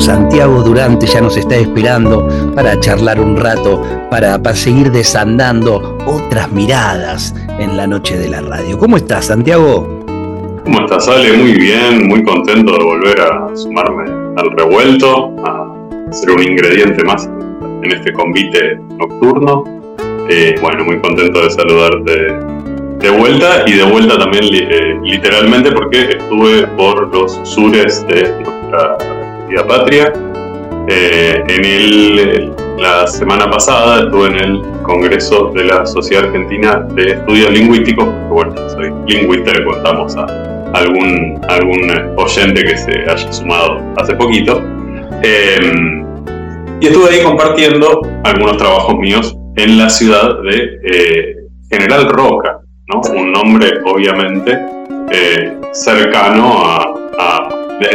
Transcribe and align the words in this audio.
Santiago 0.00 0.62
Durante, 0.62 1.06
ya 1.06 1.20
nos 1.20 1.36
está 1.36 1.56
esperando 1.56 2.28
para 2.54 2.78
charlar 2.80 3.20
un 3.20 3.36
rato, 3.36 3.82
para, 4.10 4.36
para 4.42 4.54
seguir 4.54 4.90
desandando 4.90 5.96
otras 6.06 6.50
miradas 6.52 7.34
en 7.58 7.76
la 7.76 7.86
noche 7.86 8.18
de 8.18 8.28
la 8.28 8.40
radio. 8.40 8.78
¿Cómo 8.78 8.96
estás, 8.96 9.26
Santiago? 9.26 10.04
¿Cómo 10.64 10.80
estás, 10.80 11.08
Ale? 11.08 11.32
Muy 11.38 11.54
bien, 11.54 12.08
muy 12.08 12.22
contento 12.24 12.72
de 12.72 12.84
volver 12.84 13.20
a 13.20 13.56
sumarme 13.56 14.10
al 14.36 14.50
revuelto, 14.50 15.34
a 15.44 16.12
ser 16.12 16.32
un 16.32 16.42
ingrediente 16.42 17.02
más 17.04 17.26
en 17.26 17.92
este 17.92 18.12
convite 18.12 18.78
nocturno. 18.98 19.64
Eh, 20.28 20.56
bueno, 20.60 20.84
muy 20.84 21.00
contento 21.00 21.40
de 21.40 21.50
saludarte 21.50 22.56
de 22.98 23.10
vuelta 23.10 23.62
y 23.66 23.74
de 23.74 23.84
vuelta 23.84 24.18
también 24.18 24.44
eh, 24.52 24.98
literalmente 25.02 25.70
porque 25.70 26.16
estuve 26.18 26.66
por 26.76 27.14
los 27.14 27.40
sures 27.44 28.04
de 28.08 28.34
nuestra 28.42 29.15
patria. 29.66 30.12
Eh, 30.88 31.42
en 31.48 31.64
el, 31.64 32.54
la 32.78 33.06
semana 33.06 33.50
pasada 33.50 34.04
estuve 34.04 34.28
en 34.28 34.36
el 34.36 34.62
Congreso 34.82 35.50
de 35.54 35.64
la 35.64 35.84
Sociedad 35.86 36.26
Argentina 36.26 36.86
de 36.94 37.12
Estudios 37.12 37.50
Lingüísticos, 37.50 38.08
bueno, 38.28 38.54
soy 38.70 38.92
lingüista, 39.06 39.52
le 39.52 39.64
contamos 39.64 40.16
a 40.16 40.26
algún, 40.74 41.40
algún 41.48 42.14
oyente 42.16 42.62
que 42.62 42.76
se 42.76 42.92
haya 43.10 43.32
sumado 43.32 43.82
hace 43.96 44.14
poquito. 44.14 44.62
Eh, 45.22 45.72
y 46.80 46.86
estuve 46.86 47.10
ahí 47.10 47.22
compartiendo 47.22 48.02
algunos 48.24 48.58
trabajos 48.58 48.94
míos 48.96 49.36
en 49.56 49.78
la 49.78 49.88
ciudad 49.88 50.42
de 50.42 51.36
General 51.70 52.08
Roca, 52.08 52.60
un 53.14 53.32
nombre 53.32 53.80
obviamente 53.84 54.58
eh, 55.10 55.56
cercano 55.72 56.62
a, 56.64 56.92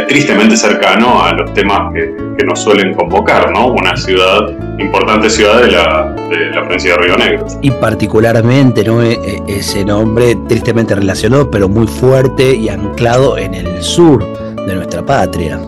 tristemente 0.08 0.56
cercano 0.56 1.22
a 1.22 1.32
los 1.32 1.52
temas 1.54 1.92
que, 1.92 2.22
nos 2.44 2.60
suelen 2.60 2.92
convocar, 2.94 3.52
¿no? 3.52 3.68
Una 3.68 3.96
ciudad, 3.96 4.50
importante 4.78 5.30
ciudad 5.30 5.62
de 5.62 5.70
la, 5.70 6.12
de 6.28 6.50
la 6.50 6.62
provincia 6.62 6.96
de 6.96 6.98
Río 6.98 7.16
Negro. 7.16 7.46
Y 7.60 7.70
particularmente, 7.70 8.82
¿no? 8.82 9.00
E, 9.00 9.12
e, 9.12 9.42
ese 9.46 9.84
nombre 9.84 10.36
tristemente 10.48 10.96
relacionado, 10.96 11.48
pero 11.48 11.68
muy 11.68 11.86
fuerte 11.86 12.56
y 12.56 12.68
anclado 12.68 13.38
en 13.38 13.54
el 13.54 13.80
sur 13.80 14.26
de 14.66 14.74
nuestra 14.74 15.06
patria. 15.06 15.60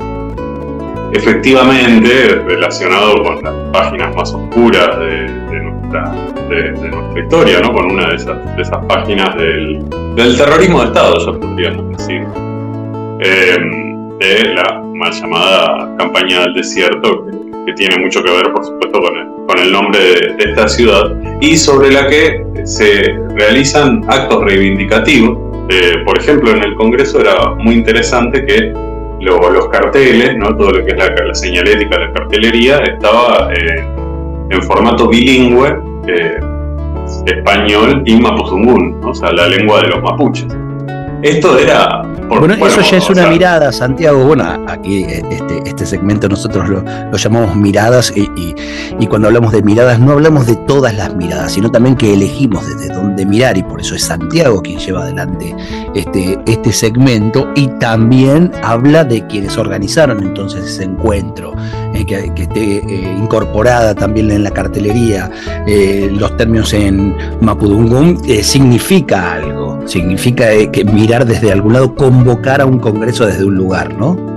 Efectivamente, 1.12 2.42
relacionado 2.44 3.22
con 3.22 3.40
las 3.44 3.54
páginas 3.72 4.16
más 4.16 4.34
oscuras 4.34 4.98
de, 4.98 5.28
nuestra, 5.62 6.12
de, 6.48 6.72
nuestra, 6.72 7.22
historia, 7.22 7.60
¿no? 7.60 7.72
con 7.72 7.92
una 7.92 8.08
de 8.08 8.16
esas, 8.16 8.56
de 8.56 8.62
esas 8.62 8.84
páginas 8.86 9.36
del, 9.36 9.84
del, 10.16 10.36
terrorismo 10.36 10.80
de 10.80 10.86
Estado, 10.86 11.18
ya 11.24 11.38
podríamos 11.38 11.96
decir, 11.96 12.26
em, 13.20 13.83
de 14.18 14.54
la 14.54 14.80
mal 14.94 15.12
llamada 15.12 15.94
campaña 15.98 16.42
del 16.42 16.54
desierto, 16.54 17.26
que, 17.66 17.72
tiene 17.74 17.98
mucho 17.98 18.22
que 18.22 18.30
ver, 18.30 18.52
por 18.52 18.64
supuesto, 18.64 19.00
con 19.00 19.16
el, 19.16 19.26
con 19.46 19.58
el 19.58 19.72
nombre 19.72 19.98
de, 19.98 20.36
esta 20.38 20.68
ciudad, 20.68 21.16
y 21.40 21.56
sobre 21.56 21.90
la 21.92 22.06
que 22.08 22.44
se 22.64 23.14
realizan 23.36 24.02
actos 24.08 24.44
reivindicativos. 24.44 25.38
Eh, 25.70 26.02
por 26.04 26.18
ejemplo, 26.18 26.50
en 26.50 26.62
el 26.62 26.74
Congreso 26.74 27.20
era 27.20 27.54
muy 27.54 27.74
interesante 27.74 28.44
que 28.44 28.72
los 29.20 29.68
carteles, 29.68 30.36
¿no? 30.36 30.54
todo 30.56 30.72
lo 30.72 30.84
que 30.84 30.92
es 30.92 30.98
la, 30.98 31.34
señalética, 31.34 31.98
la 31.98 32.12
cartelería, 32.12 32.78
estaba 32.78 33.52
eh, 33.54 33.86
en 34.50 34.62
formato 34.62 35.08
bilingüe, 35.08 35.78
eh, 36.06 36.40
español 37.26 38.02
y 38.04 38.16
mapuzungún, 38.16 39.00
o 39.04 39.14
sea, 39.14 39.32
la 39.32 39.48
lengua 39.48 39.82
de 39.82 39.88
los 39.88 40.02
mapuches. 40.02 40.46
Esto 41.24 41.58
era... 41.58 42.02
bueno, 42.28 42.52
eso 42.66 42.82
ya 42.82 42.98
es 42.98 43.08
una 43.08 43.28
mirada, 43.28 43.72
Santiago. 43.72 44.26
Bueno, 44.26 44.44
aquí 44.68 45.04
eh, 45.04 45.22
este, 45.30 45.62
este 45.64 45.86
segmento 45.86 46.28
nosotros 46.28 46.68
lo, 46.68 46.84
llamamos 47.16 47.56
miradas 47.56 48.12
y, 48.14 48.28
y, 49.00 49.06
cuando 49.06 49.28
hablamos 49.28 49.52
de 49.52 49.62
miradas 49.62 49.98
no 49.98 50.12
hablamos 50.12 50.46
de 50.46 50.54
todas 50.66 50.94
las 50.94 51.14
miradas, 51.14 51.52
sino 51.52 51.70
también 51.70 51.96
que 51.96 52.12
elegimos 52.12 52.66
desde 52.66 52.92
dónde 52.92 53.24
mirar 53.24 53.56
y 53.56 53.62
por 53.62 53.80
eso 53.80 53.94
es 53.94 54.04
Santiago 54.04 54.60
quien 54.60 54.78
lleva 54.78 55.04
adelante 55.04 55.56
este, 55.94 56.38
este 56.44 56.72
segmento 56.72 57.50
y 57.54 57.68
también 57.78 58.52
habla 58.62 59.02
de 59.02 59.26
quienes 59.26 59.56
organizaron 59.56 60.22
entonces 60.22 60.66
ese 60.66 60.84
encuentro, 60.84 61.54
eh, 61.94 62.04
que, 62.04 62.32
esté 62.36 62.78
eh, 62.78 63.16
incorporada 63.18 63.94
también 63.94 64.30
en 64.30 64.44
la 64.44 64.50
cartelería 64.50 65.30
los 66.10 66.36
términos 66.36 66.74
en 66.74 67.16
Mapudungún, 67.40 68.20
significa 68.42 69.32
algo, 69.34 69.63
significa 69.86 70.46
que 70.72 70.84
mirar 70.84 71.26
desde 71.26 71.52
algún 71.52 71.74
lado, 71.74 71.94
convocar 71.94 72.60
a 72.60 72.66
un 72.66 72.78
congreso 72.78 73.26
desde 73.26 73.44
un 73.44 73.54
lugar, 73.54 73.94
¿no? 73.94 74.34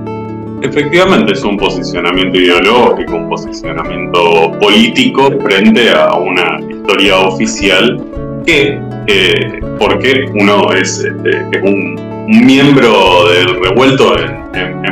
Efectivamente, 0.61 1.33
es 1.33 1.43
un 1.43 1.55
posicionamiento 1.55 2.39
ideológico, 2.39 3.15
un 3.15 3.29
posicionamiento 3.29 4.51
político 4.59 5.29
frente 5.43 5.91
a 5.91 6.15
una 6.15 6.59
historia 6.67 7.17
oficial 7.17 8.03
que, 8.43 8.79
eh, 9.05 9.59
porque 9.77 10.25
uno 10.33 10.73
es, 10.73 11.05
este, 11.05 11.61
un, 11.61 12.17
miembro 12.27 13.29
del 13.29 13.63
revuelto 13.63 14.13
en, 14.19 14.35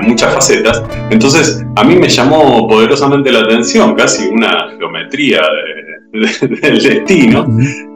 muchas 0.04 0.34
facetas, 0.36 0.82
entonces 1.10 1.66
a 1.76 1.84
mí 1.84 1.96
me 1.96 2.08
llamó 2.08 2.68
poderosamente 2.68 3.30
la 3.32 3.40
atención, 3.40 3.96
casi 3.96 4.28
una 4.28 4.70
geometría 4.78 5.42
del 6.62 6.82
destino, 6.82 7.48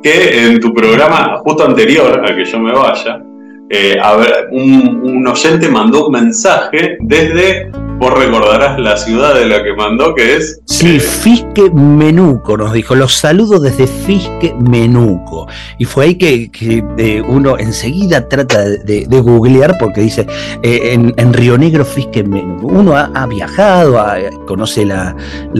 que 0.01 0.45
en 0.45 0.59
tu 0.59 0.73
programa 0.73 1.37
justo 1.37 1.65
anterior 1.65 2.21
a 2.23 2.35
que 2.35 2.45
yo 2.45 2.59
me 2.59 2.73
vaya, 2.73 3.21
eh, 3.69 3.97
a 4.01 4.15
ver, 4.15 4.47
un, 4.51 5.27
oyente 5.27 5.69
mandó 5.69 6.07
un 6.07 6.13
mensaje 6.13 6.97
desde, 7.01 7.71
vos 7.99 8.17
recordarás 8.17 8.79
la 8.79 8.95
ciudad 8.97 9.35
de 9.35 9.45
la 9.45 9.61
que 9.61 9.73
mandó, 9.73 10.15
que 10.15 10.37
es... 10.37 10.61
Sí, 10.65 10.95
eh, 10.95 10.99
Fisque 10.99 11.69
Menuco, 11.69 12.57
nos 12.57 12.71
dijo, 12.73 12.95
los 12.95 13.13
saludos 13.13 13.61
desde 13.61 13.85
Fisque 13.85 14.55
Menuco. 14.59 15.47
Y 15.77 15.85
fue 15.85 16.05
ahí 16.05 16.15
que, 16.15 16.49
eh, 16.97 17.21
uno 17.21 17.57
enseguida 17.59 18.27
trata 18.27 18.63
de, 18.63 19.05
googlear 19.09 19.77
porque 19.77 20.01
dice, 20.01 20.25
en, 20.63 21.33
Río 21.33 21.57
Negro, 21.57 21.83
Fisque 21.83 22.23
Menuco. 22.23 22.67
Uno 22.67 22.95
ha, 22.95 23.27
viajado, 23.27 24.01
conoce 24.47 24.85
la, 24.85 25.15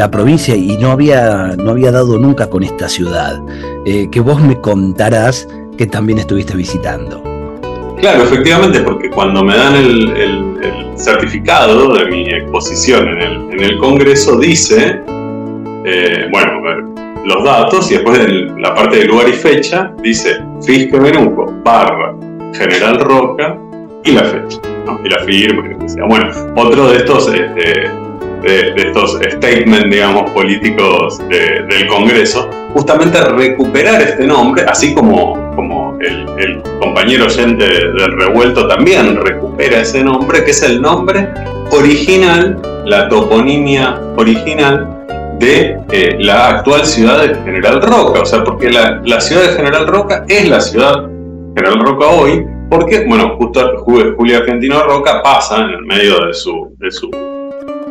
provincia 0.10 0.56
y 0.56 0.78
no 0.78 0.92
había, 0.92 1.56
no 1.58 1.72
había 1.72 1.92
dado 1.92 2.18
nunca 2.18 2.50
con 2.50 2.64
esta 2.64 2.88
ciudad. 2.88 3.40
que 3.86 4.20
vos 4.22 4.42
me 4.42 4.60
contarás 4.60 5.48
que 5.78 5.88
también 5.88 6.20
estuviste 6.20 6.56
visitando. 6.56 7.22
Claro, 8.00 8.24
efectivamente, 8.24 8.80
porque 8.82 9.10
cuando 9.10 9.44
me 9.44 9.56
dan 9.58 9.76
el, 9.76 10.89
certificado 11.00 11.94
de 11.96 12.06
mi 12.06 12.30
exposición 12.30 13.08
en 13.08 13.64
el, 13.64 13.78
Congreso, 13.78 14.38
dice, 14.38 15.02
eh, 15.86 16.28
bueno, 16.32 16.62
los 17.26 17.44
datos 17.44 17.90
y 17.92 17.96
después 17.96 18.20
en 18.20 18.62
la 18.62 18.74
parte 18.76 18.98
de 18.98 19.06
lugar 19.06 19.30
y 19.30 19.34
fecha, 19.34 19.92
dice 20.02 20.40
Fisque 20.66 21.00
Menuco, 21.00 21.54
barra, 21.64 22.16
General 22.54 23.00
Roca 23.00 23.58
y 24.04 24.12
la 24.12 24.24
fecha, 24.24 24.60
y 25.04 25.10
la 25.10 25.20
firma, 25.20 25.78
que 25.80 25.90
sea. 25.90 26.06
Bueno, 26.06 26.30
otro 26.56 26.90
de 26.90 26.98
estos, 26.98 27.34
este, 27.34 27.90
de, 28.42 28.74
estos 28.76 29.20
statements, 29.32 29.90
digamos, 29.90 30.30
políticos 30.32 31.20
del 31.30 31.88
Congreso, 31.88 32.50
justamente 32.74 33.22
recuperar 33.22 34.02
este 34.02 34.26
nombre, 34.26 34.64
así 34.68 34.94
como, 34.94 35.39
el, 36.02 36.62
compañero 36.80 37.26
oyente 37.26 37.66
del 37.66 38.12
revuelto 38.20 38.68
también 38.68 39.16
recupera 39.18 39.82
ese 39.82 40.04
nombre, 40.04 40.44
que 40.44 40.52
es 40.52 40.64
el 40.64 40.82
nombre 40.82 41.28
original, 41.72 42.62
la 42.86 43.10
toponimia 43.10 44.00
original 44.16 45.06
de 45.40 45.78
eh, 45.92 46.16
la 46.20 46.50
actual 46.50 46.86
ciudad 46.86 47.22
de 47.22 47.36
General 47.36 47.82
Roca. 47.82 48.22
O 48.22 48.26
sea, 48.26 48.44
porque 48.44 48.70
la, 48.70 49.22
ciudad 49.22 49.44
de 49.44 49.56
General 49.56 49.88
Roca 49.88 50.26
es 50.28 50.50
la 50.50 50.62
ciudad 50.62 51.08
General 51.56 51.80
Roca 51.80 52.08
hoy, 52.08 52.46
porque, 52.70 53.06
bueno, 53.06 53.36
justo 53.38 53.78
Julio 53.84 54.38
Argentino 54.38 54.84
Roca 54.84 55.22
pasa 55.24 55.64
en 55.64 55.70
el 55.72 55.86
medio 55.86 56.20
de 56.26 56.34
de 56.78 56.92
su 56.92 57.29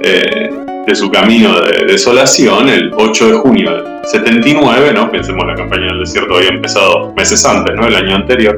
de 0.00 0.94
su 0.94 1.10
camino 1.10 1.60
de 1.60 1.84
desolación 1.86 2.68
el 2.68 2.92
8 2.96 3.26
de 3.28 3.32
junio 3.34 3.70
del 3.70 3.84
79, 4.04 4.92
¿no? 4.94 5.10
pensemos 5.10 5.46
la 5.46 5.54
campaña 5.54 5.86
del 5.88 6.00
desierto 6.00 6.36
había 6.36 6.48
empezado 6.48 7.12
meses 7.14 7.44
antes, 7.44 7.76
¿no? 7.76 7.86
el 7.86 7.94
año 7.94 8.16
anterior, 8.16 8.56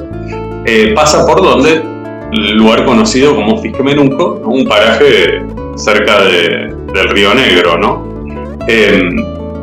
eh, 0.65 0.93
pasa 0.95 1.27
por 1.27 1.43
donde, 1.43 1.83
lugar 2.55 2.85
conocido 2.85 3.35
como 3.35 3.59
Fisquemenuco, 3.59 4.43
un 4.45 4.65
paraje 4.65 5.43
cerca 5.75 6.23
de, 6.23 6.73
del 6.93 7.09
Río 7.09 7.35
Negro, 7.35 7.77
¿no? 7.79 8.25
Em, 8.69 9.17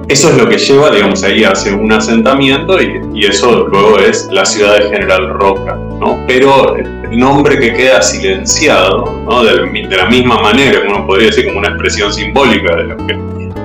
eso 0.09 0.29
es 0.29 0.37
lo 0.37 0.49
que 0.49 0.57
lleva, 0.57 0.89
digamos, 0.89 1.23
ahí 1.23 1.43
hacia 1.43 1.75
un 1.75 1.91
asentamiento 1.91 2.77
y, 2.81 3.25
eso 3.25 3.67
luego 3.67 3.99
es 3.99 4.27
la 4.31 4.45
ciudad 4.45 4.77
de 4.77 4.89
General 4.89 5.29
Roca, 5.29 5.77
¿no? 5.99 6.23
Pero 6.27 6.75
el 6.75 7.17
nombre 7.17 7.57
que 7.59 7.73
queda 7.73 8.01
silenciado, 8.01 9.23
¿no? 9.29 9.43
de, 9.43 9.97
la 9.97 10.05
misma 10.07 10.39
manera, 10.39 10.81
que 10.81 10.87
uno 10.87 11.05
podría 11.05 11.27
decir 11.27 11.45
como 11.47 11.59
una 11.59 11.69
expresión 11.69 12.11
simbólica 12.13 12.75
de 12.75 12.83
lo 12.83 12.97
que 12.97 13.17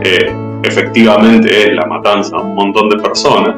eh, 0.04 0.32
efectivamente 0.62 1.68
es 1.68 1.74
la 1.74 1.86
matanza 1.86 2.36
de 2.36 2.42
un 2.42 2.54
montón 2.54 2.88
de 2.88 2.98
personas, 2.98 3.54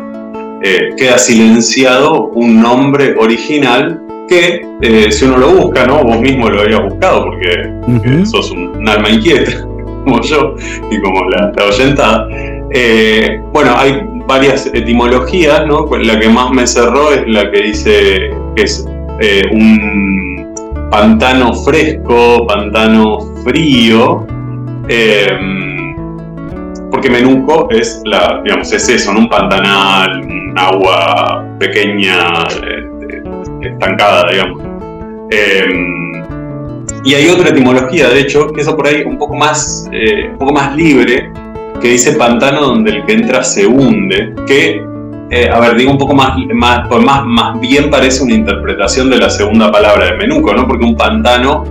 eh, 0.63 0.95
queda 0.97 1.19
silenciado 1.19 2.29
un 2.29 2.61
nombre 2.63 3.15
original 3.19 4.01
que 4.29 4.67
eh, 4.81 5.13
si 5.13 5.27
uno 5.27 5.37
lo 5.37 5.51
busca, 5.51 5.87
¿no? 5.87 6.03
Vos 6.03 6.19
mismo 6.21 6.49
lo 6.49 6.63
habías 6.63 6.83
buscado 6.83 7.25
porque 7.25 8.25
sos 8.25 8.51
un, 8.51 8.89
alma 8.89 9.11
inquieta, 9.11 9.61
como 10.05 10.23
yo 10.23 10.55
y 10.91 11.01
como 11.03 11.29
la, 11.29 11.53
la 11.55 11.65
oyentada. 11.67 12.29
Eh, 12.75 13.41
bueno, 13.53 13.73
hay 13.77 14.03
varias 14.27 14.67
etimologías, 14.67 15.67
¿no? 15.67 15.87
Pues 15.87 16.07
la 16.07 16.19
que 16.19 16.29
más 16.29 16.51
me 16.51 16.67
cerró 16.67 17.13
es 17.13 17.23
la 17.29 17.51
que 17.51 17.63
dice 17.63 18.31
que 18.57 18.63
es 18.63 18.85
un 19.53 20.53
pantano 20.91 21.53
fresco, 21.55 22.47
pantano 22.47 23.21
frío. 23.45 24.27
porque 26.91 27.11
Menuco 27.11 27.69
es 27.71 28.03
digamos, 28.45 28.73
es 28.73 28.89
eso, 28.89 29.11
un 29.13 29.29
pantanal, 29.29 30.21
un 30.25 30.55
agua 30.57 31.45
pequeña, 31.59 32.45
estancada, 33.61 34.31
digamos. 34.31 34.63
Em, 35.31 36.13
y 37.05 37.15
hay 37.15 37.29
otra 37.29 37.51
etimología, 37.51 38.09
de 38.09 38.21
hecho, 38.21 38.47
que 38.49 38.63
es 38.63 38.69
por 38.69 38.87
ahí 38.87 39.03
un 39.05 39.19
poco 39.19 39.35
más, 39.35 39.89
eh, 39.93 40.29
un 40.31 40.39
poco 40.39 40.53
más 40.53 40.75
libre, 40.77 41.31
que 41.81 41.89
dice 41.89 42.13
pantano 42.13 42.61
donde 42.61 42.91
el 42.93 43.05
que 43.05 43.13
entra 43.13 43.43
se 43.43 43.67
hunde, 43.67 44.35
que, 44.47 44.83
eh, 45.31 45.51
a 45.51 45.61
ver, 45.61 45.77
digo 45.77 45.91
un 45.91 45.99
poco 45.99 46.15
más, 46.15 46.37
más, 46.55 46.87
pues 46.89 47.05
más, 47.05 47.25
más 47.27 47.61
bien 47.61 47.91
parece 47.91 48.23
una 48.23 48.35
interpretación 48.35 49.11
de 49.11 49.19
la 49.19 49.31
segunda 49.31 49.71
palabra 49.71 50.07
de 50.07 50.17
Menuco, 50.17 50.55
¿no? 50.55 50.67
Porque 50.67 50.85
un 50.85 50.97
pantano 50.97 51.65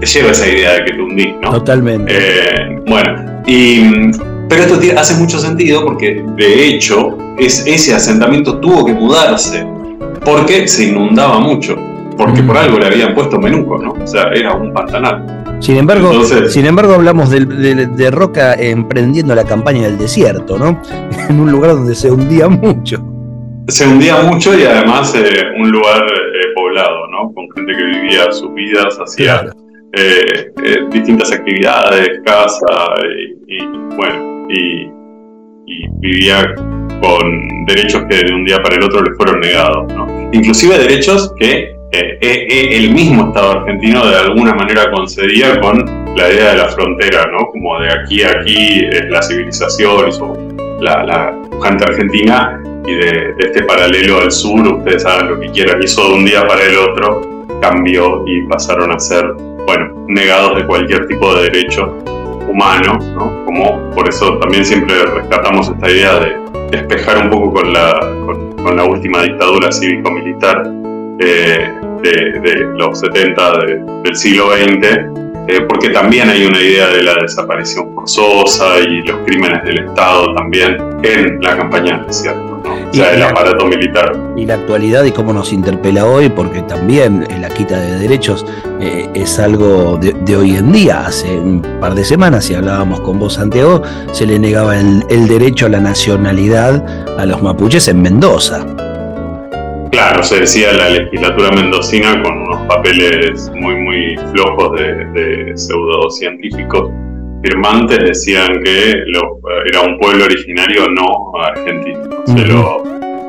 te 0.00 0.06
lleva 0.06 0.30
esa 0.30 0.48
idea 0.48 0.74
de 0.74 0.84
que 0.84 0.92
te 0.92 1.00
hundís, 1.00 1.34
¿no? 1.42 1.50
Totalmente. 1.50 2.12
Eh, 2.16 2.80
bueno, 2.86 3.42
y, 3.46 4.10
pero 4.48 4.62
esto 4.62 4.80
hace 4.98 5.14
mucho 5.14 5.38
sentido 5.38 5.84
porque, 5.84 6.24
de 6.36 6.66
hecho, 6.66 7.16
es, 7.38 7.64
ese 7.66 7.94
asentamiento 7.94 8.58
tuvo 8.58 8.84
que 8.84 8.92
mudarse 8.92 9.66
porque 10.24 10.68
se 10.68 10.86
inundaba 10.86 11.38
mucho, 11.38 11.76
porque 12.16 12.42
por 12.42 12.56
mm. 12.56 12.58
algo 12.58 12.78
le 12.78 12.86
habían 12.86 13.14
puesto 13.14 13.38
menuco, 13.38 13.78
¿no? 13.78 13.92
O 13.92 14.06
sea, 14.06 14.30
era 14.34 14.54
un 14.54 14.72
pantanal. 14.72 15.39
Sin 15.60 15.76
embargo, 15.76 16.24
sin 16.48 16.66
embargo 16.66 16.94
hablamos 16.94 17.30
de, 17.30 18.10
Roca 18.10 18.54
emprendiendo 18.54 19.34
la 19.34 19.44
campaña 19.44 19.82
del 19.82 19.98
desierto, 19.98 20.58
¿no? 20.58 20.80
En 21.28 21.38
un 21.38 21.52
lugar 21.52 21.72
donde 21.72 21.94
se 21.94 22.10
hundía 22.10 22.48
mucho. 22.48 22.98
Se 23.68 23.86
hundía 23.86 24.16
mucho 24.22 24.58
y 24.58 24.64
además 24.64 25.14
eh, 25.14 25.44
un 25.60 25.70
lugar 25.70 26.02
eh, 26.02 26.46
poblado, 26.56 27.06
¿no? 27.08 27.32
Con 27.32 27.46
gente 27.54 27.72
que 27.76 27.84
vivía 27.84 28.32
sus 28.32 28.52
vidas, 28.52 28.98
hacía 28.98 29.48
eh, 29.92 30.52
distintas 30.90 31.30
actividades, 31.30 32.20
casa 32.24 32.94
y, 33.46 33.64
bueno, 33.96 34.46
y, 34.48 34.90
y 35.66 35.88
vivía 36.00 36.54
con 37.00 37.64
derechos 37.66 38.04
que 38.08 38.16
de 38.16 38.34
un 38.34 38.44
día 38.44 38.60
para 38.62 38.76
el 38.76 38.84
otro 38.84 39.02
le 39.02 39.14
fueron 39.14 39.40
negados. 39.40 39.92
¿no? 39.94 40.06
Inclusive 40.32 40.78
derechos 40.78 41.32
que 41.38 41.74
eh, 41.92 42.18
eh, 42.20 42.46
eh, 42.48 42.76
el 42.76 42.92
mismo 42.92 43.28
Estado 43.28 43.60
argentino 43.60 44.06
de 44.06 44.16
alguna 44.16 44.54
manera 44.54 44.90
concedía 44.92 45.60
con 45.60 45.84
la 46.16 46.30
idea 46.32 46.50
de 46.52 46.58
la 46.58 46.68
frontera, 46.68 47.26
¿no? 47.32 47.48
como 47.48 47.80
de 47.80 47.92
aquí 47.92 48.22
a 48.22 48.30
aquí 48.30 48.82
la 49.08 49.20
civilización 49.20 50.06
la, 50.80 51.04
la 51.04 51.34
gente 51.62 51.84
argentina 51.84 52.62
y 52.86 52.94
de, 52.94 53.34
este 53.38 53.64
paralelo 53.64 54.20
al 54.20 54.30
sur, 54.30 54.60
ustedes 54.66 55.02
saben 55.02 55.30
lo 55.30 55.40
que 55.40 55.50
quieran, 55.50 55.82
hizo 55.82 56.08
de 56.08 56.14
un 56.14 56.24
día 56.24 56.46
para 56.46 56.62
el 56.62 56.78
otro, 56.78 57.46
cambió 57.60 58.24
y 58.26 58.42
pasaron 58.42 58.92
a 58.92 58.98
ser, 58.98 59.24
bueno, 59.66 59.92
negados 60.06 60.58
de 60.58 60.66
cualquier 60.66 61.06
tipo 61.08 61.34
de 61.34 61.50
derecho 61.50 61.98
humano, 62.48 62.98
¿no? 63.14 63.44
Como 63.44 63.90
por 63.90 64.08
eso 64.08 64.38
también 64.38 64.64
siempre 64.64 64.94
rescatamos 65.06 65.68
esta 65.68 65.90
idea 65.90 66.20
de 66.20 66.36
despejar 66.70 67.18
un 67.18 67.30
poco 67.30 67.52
con 67.54 67.72
la, 67.72 67.98
con, 68.62 68.76
la 68.76 68.84
última 68.84 69.22
dictadura 69.22 69.72
cívico-militar 69.72 70.79
de, 71.20 72.66
los 72.76 73.00
70 73.00 73.52
del 74.04 74.16
siglo 74.16 74.52
XX, 74.52 74.86
eh, 75.48 75.60
porque 75.68 75.90
también 75.90 76.28
hay 76.28 76.44
una 76.44 76.60
idea 76.60 76.88
de 76.88 77.02
la 77.02 77.14
desaparición 77.14 77.94
forzosa 77.94 78.78
y 78.80 79.02
los 79.02 79.18
crímenes 79.26 79.62
del 79.64 79.86
Estado 79.86 80.34
también 80.34 80.78
en 81.02 81.40
la 81.40 81.56
campaña 81.56 82.04
¿cierto? 82.10 82.50
o 82.64 82.92
sea, 82.92 83.14
el 83.14 83.22
aparato 83.22 83.66
militar. 83.66 84.16
Y 84.36 84.46
la 84.46 84.54
actualidad 84.54 85.04
y 85.04 85.12
cómo 85.12 85.32
nos 85.32 85.52
interpela 85.52 86.06
hoy, 86.06 86.28
porque 86.28 86.62
también 86.62 87.26
la 87.40 87.48
quita 87.48 87.78
de 87.78 87.98
derechos 87.98 88.44
eh, 88.80 89.08
es 89.14 89.38
algo 89.38 89.98
de, 89.98 90.36
hoy 90.36 90.56
en 90.56 90.72
día. 90.72 91.06
Hace 91.06 91.38
un 91.38 91.62
par 91.80 91.94
de 91.94 92.04
semanas, 92.04 92.44
si 92.44 92.54
hablábamos 92.54 93.00
con 93.00 93.18
vos, 93.18 93.34
Santiago, 93.34 93.82
se 94.12 94.26
le 94.26 94.38
negaba 94.38 94.78
el, 94.78 95.28
derecho 95.28 95.66
a 95.66 95.68
la 95.68 95.80
nacionalidad 95.80 96.84
a 97.18 97.26
los 97.26 97.42
mapuches 97.42 97.88
en 97.88 98.02
Mendoza. 98.02 98.66
Claro, 99.90 100.22
se 100.22 100.40
decía 100.40 100.72
la 100.72 100.90
legislatura 100.90 101.50
mendocina 101.50 102.22
con 102.22 102.42
unos 102.42 102.66
papeles 102.68 103.50
muy, 103.54 103.74
muy 103.74 104.16
flojos 104.32 104.78
de, 104.78 105.04
de 105.06 105.56
pseudocientíficos 105.56 106.90
firmantes 107.42 107.98
decían 107.98 108.62
que 108.62 108.90
era 109.66 109.80
un 109.82 109.98
pueblo 109.98 110.24
originario 110.24 110.88
no 110.88 111.32
argentino. 111.42 112.00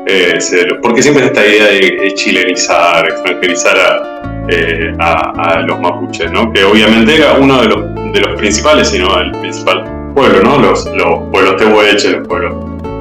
Eh, 0.06 0.38
porque 0.82 1.00
siempre 1.00 1.26
esta 1.26 1.46
idea 1.46 1.66
de, 1.66 2.12
chilenizar, 2.14 3.06
extranjerizar 3.06 4.44
eh, 4.48 4.92
a, 4.98 5.60
los 5.60 5.80
mapuches, 5.80 6.30
¿no? 6.30 6.52
que 6.52 6.64
obviamente 6.64 7.16
era 7.16 7.34
uno 7.34 7.62
de 7.62 7.68
los, 7.68 7.94
de 8.12 8.20
los 8.20 8.36
principales, 8.36 8.88
sino 8.88 9.16
el 9.18 9.30
principal 9.30 9.84
pueblo, 10.14 10.42
¿no? 10.42 10.58
los, 10.58 10.86
los 10.86 11.30
pueblos 11.30 11.56
tehuelches, 11.56 12.12
los 12.12 12.26
pueblos 12.26 12.54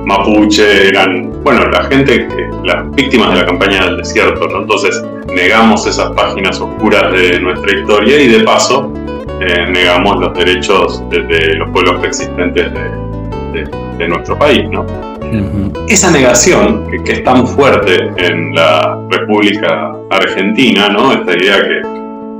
mapuche, 0.06 0.90
eran, 0.90 1.32
bueno, 1.44 1.66
la 1.66 1.84
gente, 1.84 2.28
las 2.64 2.90
víctimas 2.92 3.34
de 3.34 3.40
la 3.40 3.46
campaña 3.46 3.86
del 3.86 3.98
desierto, 3.98 4.48
¿no? 4.48 4.62
entonces 4.62 5.04
negamos 5.34 5.86
esas 5.88 6.12
páginas 6.12 6.60
oscuras 6.60 7.12
de 7.12 7.40
nuestra 7.40 7.80
historia 7.80 8.20
y 8.20 8.28
de 8.28 8.44
paso 8.44 8.92
eh, 9.40 9.66
negamos 9.72 10.20
los 10.20 10.34
derechos 10.34 11.04
de, 11.10 11.56
los 11.56 11.70
pueblos 11.72 12.00
preexistentes 12.00 12.72
de, 12.74 14.08
nuestro 14.08 14.38
país. 14.38 14.64
¿no? 14.72 14.84
Esa 15.88 16.12
negación, 16.12 16.88
que, 17.06 17.14
es 17.14 17.24
tan 17.24 17.46
fuerte 17.46 18.12
en 18.18 18.56
la 18.56 19.00
República 19.10 19.96
Argentina, 20.10 20.90
¿no? 20.90 21.14
esta 21.14 21.38
idea 21.38 21.62
que, 21.62 21.82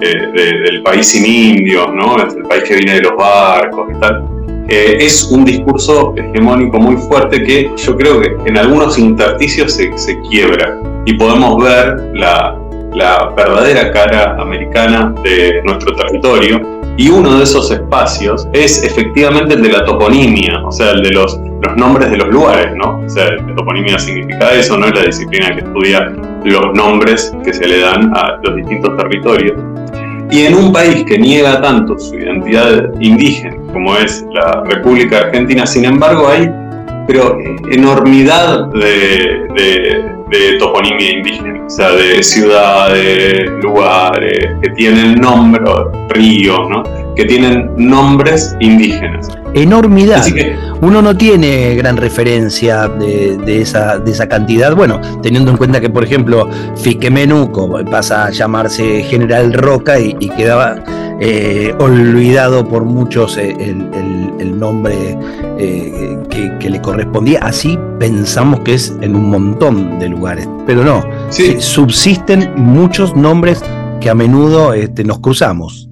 eh, 0.02 0.28
del 0.34 0.82
país 0.82 1.08
sin 1.08 1.26
indios, 1.26 1.94
¿no? 1.94 2.18
es 2.18 2.34
el 2.36 2.44
país 2.44 2.64
que 2.64 2.76
viene 2.76 2.96
de 2.96 3.02
los 3.02 3.16
barcos 3.16 3.90
y 3.96 4.00
tal, 4.00 4.26
eh, 4.72 4.98
es 5.02 5.26
un 5.26 5.44
discurso 5.44 6.14
hegemónico 6.16 6.80
muy 6.80 6.96
fuerte 6.96 7.44
que 7.44 7.70
yo 7.76 7.98
creo 7.98 8.22
que 8.22 8.38
en 8.46 8.58
algunos 8.58 8.98
intersticios 8.98 9.74
se, 9.74 9.98
se 9.98 10.18
quiebra 10.22 10.80
y 11.06 11.14
podemos 11.16 11.62
ver 11.62 12.12
la, 12.14 12.58
la 12.94 13.34
verdadera 13.36 13.92
cara 13.92 14.38
americana 14.40 15.14
de 15.24 15.62
nuestro 15.66 15.94
territorio 15.94 16.62
y 16.96 17.10
uno 17.10 17.38
de 17.38 17.44
esos 17.44 17.70
espacios 17.70 18.48
es 18.54 18.84
efectivamente 18.84 19.56
el 19.56 19.64
de 19.64 19.74
la 19.74 19.84
toponimia, 19.84 20.62
o 20.66 20.72
sea, 20.72 20.92
el 20.92 21.04
de 21.04 21.12
los, 21.12 21.38
los 21.38 21.76
nombres 21.76 22.10
de 22.10 22.18
los 22.18 22.30
lugares, 22.30 22.74
¿no? 22.76 23.00
O 23.00 23.10
sea, 23.10 23.30
la 23.30 23.56
toponimia 23.56 24.00
significa 24.00 24.52
eso, 24.52 24.78
¿no? 24.78 24.88
Es 24.88 24.96
la 24.96 25.04
disciplina 25.04 25.54
que 25.54 25.62
estudia 25.62 26.14
los 26.46 26.74
nombres 26.74 27.34
que 27.44 27.54
se 27.54 27.68
le 27.68 27.80
dan 27.80 28.12
a 28.16 28.40
los 28.44 28.56
distintos 28.56 28.96
territorios. 28.98 29.54
Y 30.32 30.46
en 30.46 30.56
un 30.56 30.72
país 30.72 31.04
que 31.06 31.18
niega 31.18 31.62
tanto 31.62 32.00
su 32.00 32.16
identidad 32.16 32.90
indígena 33.00 33.58
como 33.74 33.96
es 33.98 34.26
la 34.34 34.64
República 34.66 35.20
Argentina, 35.20 35.66
sin 35.66 35.86
embargo 35.86 36.28
hay 36.28 36.50
pero 37.08 37.38
enormidad 37.70 38.68
de, 38.68 39.48
de, 40.30 40.58
toponimia 40.60 41.12
indígena, 41.18 41.66
o 41.66 41.70
sea, 41.70 41.92
de 41.92 42.24
ciudades, 42.24 43.50
lugares 43.62 44.48
que 44.62 44.70
tienen 44.72 45.16
nombres, 45.16 45.64
ríos, 46.10 46.70
¿no? 46.70 46.84
que 47.16 47.26
tienen 47.26 47.70
nombres 47.76 48.56
indígenas. 48.62 49.28
Enormidad. 49.54 50.24
Uno 50.82 51.02
no 51.04 51.16
tiene 51.16 51.76
gran 51.76 51.96
referencia 51.96 52.88
de, 52.88 53.62
esa, 53.62 54.00
de 54.00 54.12
esa 54.12 54.28
cantidad. 54.28 54.76
Bueno, 54.76 55.00
teniendo 55.22 55.52
en 55.52 55.58
cuenta 55.58 55.80
que, 55.80 55.92
por 55.92 56.04
ejemplo, 56.04 56.50
Fiquemenuco 56.76 57.84
pasa 57.86 58.26
a 58.26 58.30
llamarse 58.32 59.04
General 59.04 59.54
Roca 59.54 60.00
y, 60.00 60.16
quedaba 60.32 60.84
eh, 61.20 61.76
olvidado 61.80 62.68
por 62.68 62.86
muchos 62.86 63.38
eh, 63.38 63.56
el, 63.60 64.60
nombre 64.60 65.18
eh, 65.60 66.18
que, 66.60 66.70
le 66.70 66.82
correspondía. 66.82 67.40
Así 67.44 67.78
pensamos 68.00 68.62
que 68.62 68.74
es 68.74 68.96
en 69.02 69.16
un 69.16 69.30
montón 69.30 70.00
de 70.00 70.10
lugares, 70.10 70.50
pero 70.66 70.84
no. 70.84 71.04
Subsisten 71.60 72.54
muchos 72.56 73.16
nombres 73.16 73.64
que 74.00 74.10
a 74.10 74.16
menudo 74.16 74.74
este, 74.74 75.04
nos 75.04 75.20
cruzamos. 75.20 75.91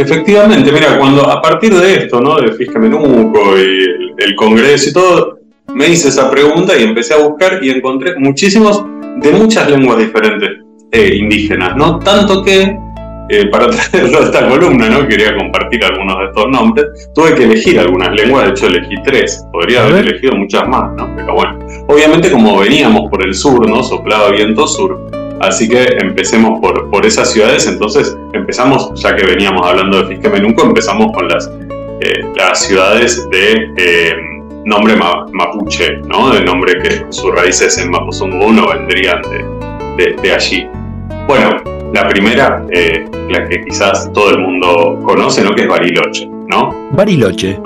Efectivamente, 0.00 0.72
mira, 0.72 0.98
cuando 0.98 1.28
a 1.28 1.42
partir 1.42 1.74
de 1.74 1.94
esto, 1.94 2.22
¿no? 2.22 2.40
De 2.40 2.52
Fiscamenuco 2.52 3.58
y 3.58 4.14
el, 4.16 4.34
Congreso 4.34 4.88
y 4.88 4.92
todo, 4.94 5.38
me 5.74 5.88
hice 5.88 6.08
esa 6.08 6.30
pregunta 6.30 6.74
y 6.76 6.84
empecé 6.84 7.12
a 7.12 7.18
buscar 7.18 7.58
y 7.62 7.68
encontré 7.68 8.16
muchísimos 8.18 8.82
de 9.18 9.30
muchas 9.32 9.70
lenguas 9.70 9.98
diferentes 9.98 10.50
eh, 10.90 11.16
indígenas, 11.16 11.76
¿no? 11.76 11.98
Tanto 11.98 12.42
que 12.42 12.78
eh, 13.28 13.46
para 13.46 13.68
traerlo 13.90 14.20
a 14.20 14.22
esta 14.22 14.48
columna, 14.48 14.88
¿no? 14.88 15.06
Quería 15.06 15.36
compartir 15.36 15.84
algunos 15.84 16.18
de 16.18 16.24
estos 16.24 16.48
nombres. 16.48 16.86
Tuve 17.14 17.34
que 17.34 17.44
elegir 17.44 17.78
algunas 17.78 18.14
lenguas, 18.14 18.44
de 18.44 18.50
hecho 18.52 18.66
elegí 18.68 18.94
tres. 19.04 19.44
Podría 19.52 19.84
haber 19.84 20.06
elegido 20.06 20.34
muchas 20.34 20.66
más, 20.66 20.94
¿no? 20.96 21.14
Pero 21.14 21.34
bueno, 21.34 21.58
obviamente 21.88 22.32
como 22.32 22.58
veníamos 22.58 23.10
por 23.10 23.22
el 23.22 23.34
sur, 23.34 23.68
¿no? 23.68 23.82
Soplaba 23.82 24.30
viento 24.30 24.66
sur. 24.66 25.19
Así 25.40 25.68
que 25.68 25.84
empecemos 26.00 26.60
por, 26.60 26.90
por 26.90 27.04
esas 27.06 27.32
ciudades. 27.32 27.66
Entonces 27.66 28.16
empezamos, 28.32 28.92
ya 29.00 29.16
que 29.16 29.26
veníamos 29.26 29.66
hablando 29.66 30.02
de 30.02 30.08
Fisquemenunco, 30.08 30.64
empezamos 30.64 31.12
con 31.12 31.28
las, 31.28 31.50
eh, 32.00 32.24
las 32.36 32.66
ciudades 32.66 33.28
de 33.30 33.72
eh, 33.76 34.16
nombre 34.64 34.94
mapuche, 34.96 35.96
¿no? 36.06 36.30
De 36.30 36.42
nombre 36.42 36.80
que 36.82 37.06
sus 37.08 37.34
raíces 37.34 37.78
en 37.78 37.90
Mapuzungun 37.90 38.56
no 38.56 38.68
vendrían 38.68 39.22
de, 39.22 40.04
de, 40.04 40.22
de 40.22 40.32
allí. 40.32 40.68
Bueno, 41.26 41.56
la 41.94 42.06
primera, 42.08 42.64
eh, 42.70 43.04
la 43.30 43.48
que 43.48 43.64
quizás 43.64 44.12
todo 44.12 44.30
el 44.30 44.38
mundo 44.38 45.00
conoce, 45.02 45.42
¿no? 45.42 45.54
Que 45.54 45.62
es 45.62 45.68
Bariloche, 45.68 46.26
¿no? 46.48 46.90
Bariloche. 46.92 47.58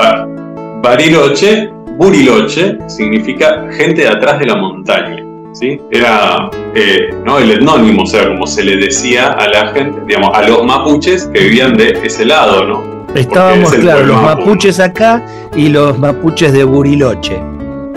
Bariloche, 0.82 1.70
Buriloche, 1.96 2.78
significa 2.86 3.66
gente 3.72 4.02
de 4.02 4.08
atrás 4.08 4.38
de 4.38 4.46
la 4.46 4.56
montaña, 4.56 5.23
¿sí? 5.54 5.80
Era 5.90 6.50
eh, 6.74 7.08
¿no? 7.24 7.38
el 7.38 7.52
etnónimo, 7.52 8.02
o 8.02 8.06
sea, 8.06 8.28
como 8.28 8.46
se 8.46 8.62
le 8.62 8.76
decía 8.76 9.32
a 9.32 9.48
la 9.48 9.68
gente, 9.68 10.02
digamos, 10.06 10.36
a 10.36 10.42
los 10.46 10.64
mapuches 10.64 11.26
que 11.32 11.40
vivían 11.40 11.76
de 11.76 11.98
ese 12.02 12.26
lado, 12.26 12.64
¿no? 12.66 12.94
Estábamos, 13.14 13.72
claro, 13.72 14.04
los 14.06 14.20
mapuches 14.20 14.80
acá 14.80 15.24
y 15.56 15.68
los 15.68 15.98
mapuches 15.98 16.52
de 16.52 16.64
Buriloche. 16.64 17.40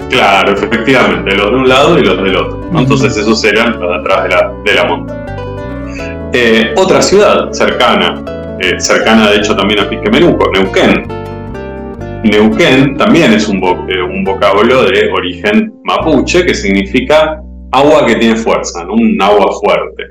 Claro, 0.10 0.54
efectivamente, 0.54 1.36
los 1.36 1.50
de 1.50 1.56
un 1.58 1.68
lado 1.68 2.00
y 2.00 2.04
los 2.04 2.18
del 2.18 2.36
otro. 2.36 2.62
Entonces 2.78 3.18
esos 3.18 3.44
eran 3.44 3.80
los 3.80 3.90
de 3.90 3.96
atrás 3.96 4.24
de 4.24 4.30
la, 4.30 4.54
de 4.64 4.74
la 4.74 4.86
montaña. 4.86 5.26
Eh, 6.34 6.74
otra 6.78 7.02
ciudad 7.02 7.52
cercana, 7.52 8.24
eh, 8.60 8.80
cercana 8.80 9.30
de 9.32 9.38
hecho 9.38 9.56
también 9.56 9.80
a 9.80 9.90
Piquemenuco, 9.90 10.52
Neuquén. 10.52 11.08
Neuquén 12.24 12.96
también 12.98 13.34
es 13.34 13.48
un, 13.48 13.58
eh, 13.58 14.02
un, 14.02 14.24
vocablo 14.24 14.84
de 14.84 15.10
origen 15.12 15.74
mapuche 15.84 16.46
que 16.46 16.54
significa 16.54 17.42
agua 17.72 18.06
que 18.06 18.16
tiene 18.16 18.36
fuerza, 18.36 18.86
un 18.90 19.22
agua 19.22 19.48
fuerte. 19.60 20.04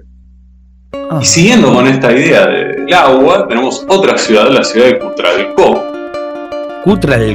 Ah. 0.92 1.18
Y 1.22 1.24
siguiendo 1.24 1.72
con 1.72 1.86
esta 1.86 2.12
idea 2.12 2.46
del 2.46 2.92
agua, 2.92 3.46
tenemos 3.48 3.84
otra 3.88 4.16
ciudad, 4.18 4.48
la 4.50 4.64
ciudad 4.64 4.86
de 4.86 4.98
Cutralcó, 4.98 5.96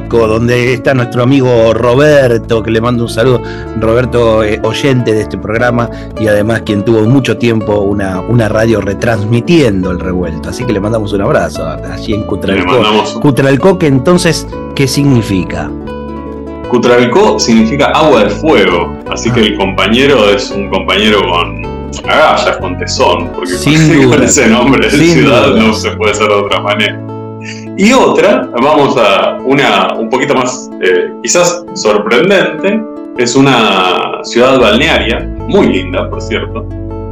Co, 0.08 0.28
donde 0.28 0.74
está 0.74 0.94
nuestro 0.94 1.24
amigo 1.24 1.74
Roberto, 1.74 2.64
que 2.64 2.72
le 2.72 2.80
mando 2.80 3.04
un 3.04 3.10
saludo, 3.10 3.42
Roberto, 3.82 4.46
eh, 4.46 4.62
oyente 4.64 5.14
de 5.14 5.24
este 5.24 5.38
programa 5.38 5.90
y 6.18 6.28
además 6.28 6.62
quien 6.62 6.86
tuvo 6.86 7.02
mucho 7.02 7.38
tiempo 7.38 7.82
una, 7.82 8.22
una 8.22 8.48
radio 8.48 8.80
retransmitiendo 8.80 9.92
el 9.92 10.00
revuelto. 10.00 10.50
Así 10.50 10.64
que 10.64 10.72
le 10.72 10.80
mandamos 10.80 11.12
un 11.12 11.24
abrazo 11.24 11.68
allí 11.68 12.14
en 12.14 12.24
Cutralcó. 12.24 13.20
Cutralcó, 13.20 13.78
que 13.78 13.88
entonces, 13.88 14.48
¿qué 14.74 14.88
significa? 14.88 15.70
Cutralcó 16.72 17.38
significa 17.38 17.88
agua 17.88 18.24
de 18.24 18.30
fuego, 18.30 18.98
así 19.12 19.30
que 19.30 19.42
el 19.42 19.58
compañero 19.58 20.30
es 20.30 20.52
un 20.52 20.70
compañero 20.70 21.20
con 21.28 21.66
agallas, 22.10 22.58
con 22.62 22.78
tesón, 22.78 23.30
porque 23.36 23.52
con 24.08 24.24
ese 24.24 24.48
nombre 24.48 24.90
de 24.90 24.98
ciudad 24.98 25.54
no 25.54 25.74
se 25.74 25.92
puede 25.92 26.14
hacer 26.14 26.30
de 26.30 26.34
otra 26.34 26.62
manera. 26.62 26.98
Y 27.76 27.92
otra, 27.92 28.50
vamos 28.54 28.96
a 28.96 29.38
una 29.44 29.94
un 30.00 30.10
poquito 30.10 30.34
más, 30.34 30.70
eh, 30.82 31.12
quizás 31.22 31.62
sorprendente, 31.74 32.82
es 33.18 33.36
una 33.36 34.24
ciudad 34.24 34.58
balnearia, 34.58 35.30
muy 35.50 35.68
linda, 35.68 36.10
por 36.10 36.22
cierto, 36.22 36.66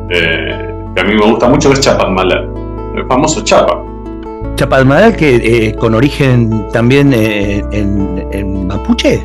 eh, 0.10 0.74
que 0.96 1.02
a 1.02 1.04
mí 1.04 1.16
me 1.16 1.32
gusta 1.32 1.50
mucho, 1.50 1.74
es 1.74 1.82
Chapadmalal, 1.82 2.50
el 2.96 3.06
famoso 3.08 3.44
Chapa. 3.44 3.84
Chapadmalal, 4.56 5.18
que 5.18 5.36
eh, 5.36 5.76
con 5.76 5.96
origen 5.96 6.66
también 6.72 7.12
en, 7.14 8.68
mapuche. 8.68 9.22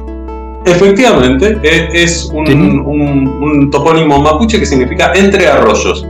Efectivamente, 0.64 1.58
es 1.62 2.30
un, 2.32 3.68
topónimo 3.70 4.20
mapuche 4.20 4.58
que 4.58 4.66
significa 4.66 5.12
entre 5.14 5.46
arroyos. 5.46 6.06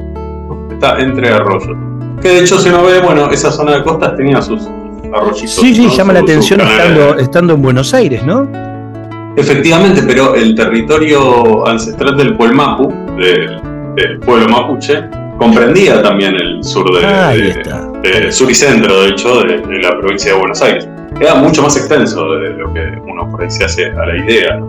Está 0.70 0.98
entre 0.98 1.30
arroyos. 1.30 1.76
Que 2.22 2.28
de 2.28 2.38
hecho, 2.40 2.58
si 2.58 2.68
uno 2.68 2.84
ve, 2.84 3.00
bueno, 3.00 3.30
esa 3.30 3.50
zona 3.50 3.76
de 3.76 3.82
costas 3.82 4.16
tenía 4.16 4.40
sus, 4.40 4.68
Sí, 5.34 5.74
sí, 5.74 5.88
llama 5.90 6.12
la 6.12 6.20
atención 6.20 6.60
estando, 7.18 7.54
en 7.54 7.62
Buenos 7.62 7.94
Aires, 7.94 8.24
¿no? 8.24 8.48
Efectivamente, 9.36 10.02
pero 10.06 10.34
el 10.34 10.54
territorio 10.54 11.66
ancestral 11.66 12.16
del 12.16 12.36
Puelmapu, 12.36 12.92
del, 13.16 13.60
del 13.94 14.18
pueblo 14.20 14.48
mapuche, 14.48 15.04
comprendía 15.38 16.02
también 16.02 16.34
el 16.34 16.62
sur 16.62 16.86
de, 16.92 18.32
sur 18.32 18.50
y 18.50 18.54
centro, 18.54 19.02
de 19.02 19.08
hecho, 19.10 19.42
de, 19.42 19.58
la 19.82 19.98
provincia 19.98 20.32
de 20.32 20.38
Buenos 20.38 20.62
Aires. 20.62 20.88
Era 21.20 21.34
mucho 21.36 21.62
más 21.62 21.76
extenso 21.76 22.28
de 22.34 22.50
lo 22.50 22.72
que 22.72 23.00
uno 23.06 23.30
por 23.30 23.42
ahí 23.42 23.50
se 23.50 23.64
hace 23.64 23.86
a 23.86 24.06
la 24.06 24.16
idea. 24.16 24.60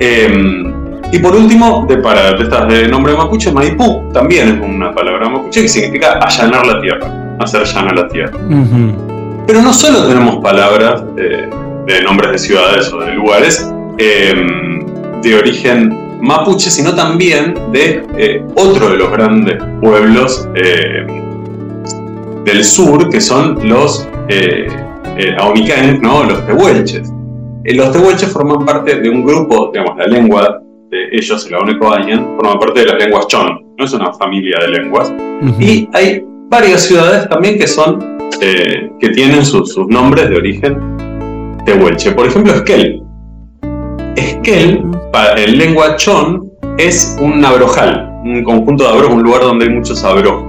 Em, 0.00 0.72
y 1.12 1.18
por 1.18 1.34
último, 1.34 1.86
de, 1.88 1.98
para 1.98 2.32
de 2.32 2.44
estas 2.44 2.68
de 2.68 2.88
nombre 2.88 3.14
mapuche, 3.14 3.52
Maipú 3.52 4.10
también 4.12 4.48
es 4.48 4.60
una 4.60 4.92
palabra 4.92 5.28
mapuche 5.28 5.62
que 5.62 5.68
significa 5.68 6.18
allanar 6.18 6.66
la 6.66 6.80
tierra, 6.80 7.36
hacer 7.40 7.64
llanar 7.64 7.96
la 7.96 8.08
tierra. 8.08 8.38
Pero 9.46 9.62
no 9.62 9.72
solo 9.72 10.06
tenemos 10.06 10.36
palabras 10.36 11.02
de 11.14 12.02
nombres 12.02 12.32
de 12.32 12.38
ciudades 12.38 12.92
o 12.92 13.00
de 13.00 13.12
lugares 13.12 13.68
em, 13.98 14.86
de 15.22 15.34
origen 15.34 16.18
mapuche, 16.20 16.70
sino 16.70 16.94
también 16.94 17.54
de 17.72 18.06
eh, 18.16 18.44
otro 18.54 18.90
de 18.90 18.96
los 18.96 19.10
grandes 19.10 19.62
pueblos 19.80 20.48
em, 20.54 22.44
del 22.44 22.64
sur, 22.64 23.08
que 23.10 23.20
son 23.20 23.58
los 23.68 24.08
eh, 25.16 25.98
¿no? 26.00 26.24
los 26.24 26.46
tehuelches. 26.46 27.12
Eh, 27.64 27.74
los 27.74 27.92
tehuelches 27.92 28.32
forman 28.32 28.64
parte 28.64 29.00
de 29.00 29.10
un 29.10 29.24
grupo, 29.24 29.70
digamos, 29.72 29.96
la 29.98 30.06
lengua 30.06 30.60
de 30.90 31.08
ellos, 31.12 31.46
el 31.46 31.54
Aonecoayan, 31.54 32.36
forman 32.36 32.58
parte 32.58 32.80
de 32.80 32.86
las 32.86 32.98
lenguas 33.02 33.26
chon, 33.28 33.74
no 33.78 33.84
es 33.84 33.92
una 33.92 34.12
familia 34.14 34.58
de 34.60 34.68
lenguas. 34.68 35.12
Y 35.58 35.88
hay 35.92 36.22
varias 36.48 36.82
ciudades 36.82 37.28
también 37.28 37.58
que 37.58 37.66
son 37.66 38.18
eh, 38.40 38.90
que 38.98 39.08
tienen 39.10 39.44
sus 39.44 39.76
nombres 39.88 40.28
de 40.30 40.36
origen 40.36 40.78
tehuelche. 41.64 42.12
Por 42.12 42.26
ejemplo, 42.26 42.54
Esquel. 42.54 43.02
Esquel, 44.16 44.82
en 45.36 45.58
lengua 45.58 45.96
chon, 45.96 46.50
es 46.78 47.16
un 47.20 47.44
abrojal, 47.44 48.10
un 48.24 48.42
conjunto 48.42 48.84
de 48.84 48.90
abrojos, 48.90 49.16
un 49.16 49.22
lugar 49.22 49.42
donde 49.42 49.66
hay 49.66 49.70
muchos 49.70 50.02
abrojos. 50.04 50.44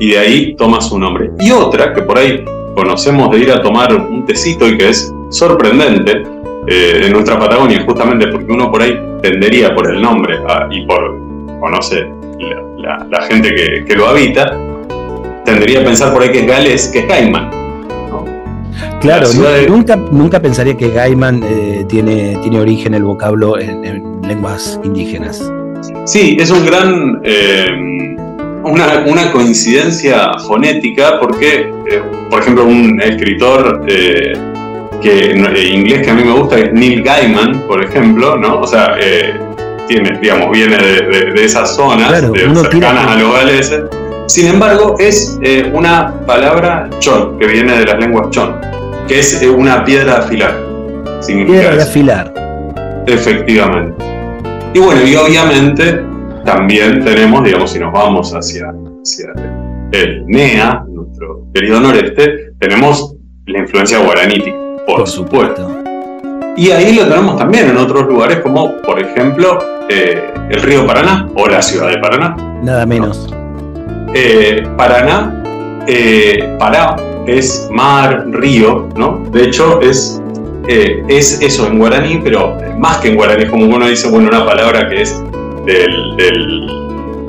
Y 0.00 0.10
de 0.12 0.18
ahí 0.18 0.56
toma 0.56 0.80
su 0.80 0.98
nombre. 0.98 1.30
Y 1.38 1.50
otra, 1.50 1.92
que 1.92 2.02
por 2.02 2.18
ahí 2.18 2.44
conocemos 2.74 3.30
de 3.30 3.38
ir 3.40 3.52
a 3.52 3.62
tomar 3.62 3.94
un 3.94 4.24
tecito 4.24 4.68
y 4.68 4.76
que 4.76 4.90
es 4.90 5.14
sorprendente, 5.30 6.22
eh, 6.66 7.02
en 7.04 7.12
nuestra 7.12 7.38
Patagonia, 7.38 7.84
justamente 7.86 8.28
porque 8.28 8.50
uno 8.50 8.70
por 8.70 8.80
ahí 8.80 8.98
tendería 9.20 9.74
por 9.74 9.90
el 9.90 10.00
nombre 10.00 10.38
y 10.70 10.86
por, 10.86 11.18
conoce 11.60 12.10
la, 12.78 13.22
gente 13.28 13.54
que, 13.54 13.84
que, 13.84 13.94
lo 13.94 14.06
habita, 14.08 14.58
tendría 15.44 15.80
a 15.80 15.84
pensar 15.84 16.12
por 16.12 16.22
ahí 16.22 16.30
que 16.30 16.40
es 16.40 16.46
Gales, 16.46 16.88
que 16.88 17.00
es 17.00 17.08
Gaiman. 17.08 17.64
Claro, 19.00 19.28
nunca, 19.68 19.96
nunca 19.96 20.40
pensaría 20.40 20.74
que 20.76 20.88
Gaiman 20.88 21.42
eh, 21.42 21.84
tiene, 21.86 22.38
tiene 22.40 22.58
origen 22.60 22.94
el 22.94 23.04
vocablo 23.04 23.58
en, 23.58 24.22
lenguas 24.22 24.80
indígenas. 24.82 25.52
Sí, 26.06 26.38
es 26.40 26.50
un 26.50 26.64
gran. 26.64 27.20
Eh, 27.22 27.66
una, 28.64 29.32
coincidencia 29.32 30.32
fonética 30.46 31.18
porque, 31.20 31.72
eh, 31.90 32.02
por 32.30 32.42
ejemplo, 32.42 32.64
un 32.64 33.00
escritor 33.00 33.84
que, 33.86 34.32
inglés 35.72 36.02
que 36.02 36.10
a 36.10 36.14
mí 36.14 36.24
me 36.24 36.32
gusta 36.32 36.58
es 36.58 36.72
Neil 36.72 37.02
Gaiman, 37.02 37.62
por 37.66 37.84
ejemplo, 37.84 38.36
¿no? 38.36 38.60
O 38.60 38.66
sea, 38.66 38.96
tiene, 39.86 40.18
digamos, 40.18 40.50
viene 40.50 40.76
de, 40.76 41.44
esas 41.44 41.76
zonas 41.76 42.20
cercanas 42.20 43.06
a 43.08 43.16
los 43.16 43.34
galeses 43.34 43.82
sin 44.26 44.46
embargo, 44.46 44.96
es 44.98 45.38
eh, 45.42 45.70
una 45.72 46.14
palabra 46.26 46.88
chon, 46.98 47.38
que 47.38 47.46
viene 47.46 47.78
de 47.78 47.84
las 47.84 47.98
lenguas 47.98 48.30
chon, 48.30 48.56
que 49.06 49.18
es 49.20 49.42
eh, 49.42 49.50
una 49.50 49.84
piedra 49.84 50.18
afilar. 50.18 50.58
piedra 51.26 51.76
de 51.76 51.82
afilar. 51.82 52.34
Efectivamente. 53.06 54.02
Y 54.72 54.78
bueno, 54.78 55.02
y 55.04 55.14
obviamente 55.14 56.02
también 56.44 57.04
tenemos, 57.04 57.42
digamos, 57.44 57.70
si 57.70 57.78
nos 57.78 57.92
vamos 57.92 58.32
hacia, 58.32 58.72
el 59.92 60.26
NEA, 60.26 60.84
nuestro 60.88 61.46
querido 61.54 61.80
noreste, 61.80 62.52
tenemos 62.58 63.14
la 63.46 63.60
influencia 63.60 63.98
guaranítica, 63.98 64.56
por, 64.86 65.06
supuesto. 65.06 65.70
Y 66.56 66.70
ahí 66.70 66.94
lo 66.94 67.06
tenemos 67.06 67.36
también 67.36 67.68
en 67.68 67.76
otros 67.76 68.06
lugares, 68.06 68.38
como 68.38 68.80
por 68.82 69.00
ejemplo 69.00 69.58
eh, 69.88 70.32
el 70.50 70.62
río 70.62 70.86
Paraná 70.86 71.28
o 71.34 71.48
la 71.48 71.60
ciudad 71.60 71.90
de 71.90 71.98
Paraná. 71.98 72.36
Nada 72.62 72.86
menos. 72.86 73.32
Eh, 74.14 74.66
Paraná, 74.76 75.42
eh, 75.86 76.56
Pará, 76.58 76.96
es 77.26 77.68
mar, 77.70 78.24
río, 78.30 78.88
¿no? 78.96 79.24
De 79.30 79.44
hecho, 79.44 79.80
es, 79.80 80.22
es 80.66 81.40
eso 81.40 81.66
en 81.66 81.78
guaraní, 81.78 82.20
pero 82.22 82.56
más 82.78 82.98
que 82.98 83.08
en 83.08 83.16
guaraní, 83.16 83.46
como 83.46 83.66
uno 83.66 83.86
dice, 83.86 84.08
bueno, 84.08 84.28
una 84.28 84.46
palabra 84.46 84.88
que 84.88 85.02
es 85.02 85.22
del, 85.64 86.16
del, 86.16 86.84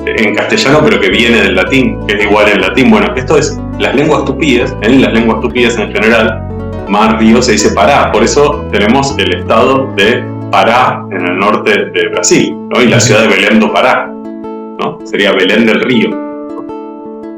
en 0.06 0.34
castellano, 0.34 0.80
pero 0.84 1.00
que 1.00 1.10
viene 1.10 1.42
del 1.42 1.56
latín, 1.56 1.98
que 2.06 2.14
es 2.14 2.24
igual 2.24 2.48
en 2.48 2.60
latín. 2.60 2.90
Bueno, 2.90 3.12
esto 3.16 3.36
es 3.36 3.58
las 3.78 3.94
lenguas 3.94 4.24
tupíes, 4.24 4.74
en 4.82 5.02
las 5.02 5.12
lenguas 5.12 5.40
tupíes 5.40 5.76
en 5.78 5.92
general, 5.92 6.42
mar, 6.88 7.18
río 7.18 7.42
se 7.42 7.52
dice 7.52 7.70
Pará, 7.70 8.12
por 8.12 8.22
eso 8.22 8.66
tenemos 8.70 9.14
el 9.18 9.34
estado 9.34 9.92
de 9.96 10.24
Pará 10.50 11.04
en 11.10 11.26
el 11.26 11.38
norte 11.38 11.70
de 11.70 12.08
Brasil, 12.08 12.56
¿no? 12.70 12.82
y 12.82 12.88
la 12.88 13.00
ciudad 13.00 13.22
de 13.22 13.28
Belém 13.28 13.58
do 13.58 13.72
Pará, 13.72 14.06
¿no? 14.06 14.98
sería 15.04 15.32
Belén 15.32 15.66
del 15.66 15.80
Río. 15.80 16.26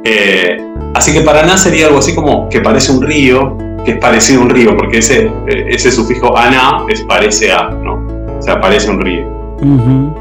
Eh, 0.05 0.57
así 0.95 1.13
que 1.13 1.23
Paraná 1.23 1.57
sería 1.57 1.87
algo 1.87 1.99
así 1.99 2.15
como 2.15 2.49
que 2.49 2.61
parece 2.61 2.93
un 2.93 3.03
río, 3.03 3.57
que 3.85 3.93
es 3.93 3.99
parecido 3.99 4.41
a 4.41 4.45
un 4.45 4.51
río, 4.51 4.77
porque 4.77 4.99
ese, 4.99 5.31
eh, 5.49 5.67
ese 5.69 5.91
sufijo 5.91 6.37
ana 6.37 6.85
es 6.89 7.03
parece 7.03 7.53
a, 7.53 7.71
¿no? 7.71 8.07
o 8.39 8.43
sea, 8.43 8.61
parece 8.61 8.91
un 8.91 9.01
río. 9.01 9.39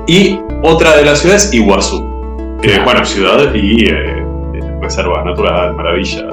Y 0.07 0.39
otra 0.63 0.95
de 0.97 1.05
las 1.05 1.19
ciudades, 1.19 1.53
Iguazú. 1.53 2.05
Eh, 2.63 2.79
bueno, 2.83 3.05
ciudad 3.05 3.53
y 3.53 3.85
reserva 4.81 5.23
natural, 5.23 5.73
maravilla 5.75 6.25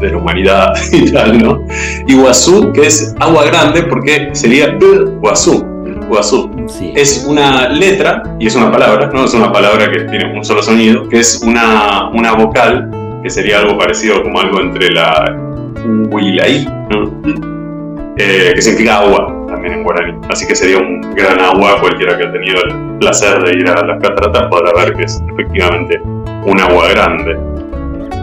de 0.00 0.10
la 0.10 0.16
humanidad 0.16 0.72
y 0.92 1.10
tal, 1.12 1.38
¿no? 1.38 1.62
Iguazú, 2.06 2.72
que 2.72 2.86
es 2.86 3.14
agua 3.20 3.44
grande 3.44 3.84
porque 3.84 4.30
sería 4.32 4.76
Iguazú. 4.80 5.66
Iguazú. 5.86 6.50
Es 6.94 7.24
una 7.28 7.68
letra, 7.68 8.22
y 8.40 8.46
es 8.46 8.56
una 8.56 8.72
palabra, 8.72 9.10
no 9.12 9.24
es 9.24 9.34
una 9.34 9.52
palabra 9.52 9.90
que 9.90 10.00
tiene 10.04 10.36
un 10.36 10.44
solo 10.44 10.62
sonido, 10.62 11.08
que 11.08 11.20
es 11.20 11.40
una, 11.42 12.08
una 12.10 12.32
vocal, 12.32 12.90
que 13.22 13.30
sería 13.30 13.60
algo 13.60 13.78
parecido 13.78 14.22
como 14.22 14.40
algo 14.40 14.60
entre 14.60 14.90
la 14.90 15.36
Huilaí, 16.10 16.66
eh, 18.16 18.52
que 18.54 18.62
significa 18.62 18.98
agua 18.98 19.34
también 19.48 19.74
en 19.74 19.82
guaraní. 19.82 20.18
Así 20.28 20.46
que 20.46 20.54
sería 20.54 20.78
un 20.78 21.00
gran 21.14 21.40
agua, 21.40 21.78
cualquiera 21.80 22.16
que 22.16 22.24
ha 22.24 22.32
tenido 22.32 22.62
el 22.64 22.98
placer 22.98 23.42
de 23.42 23.58
ir 23.58 23.68
a 23.68 23.84
las 23.84 24.00
cataratas 24.00 24.48
podrá 24.48 24.72
ver 24.74 24.94
que 24.94 25.04
es 25.04 25.22
efectivamente 25.32 26.00
un 26.02 26.60
agua 26.60 26.88
grande. 26.88 27.38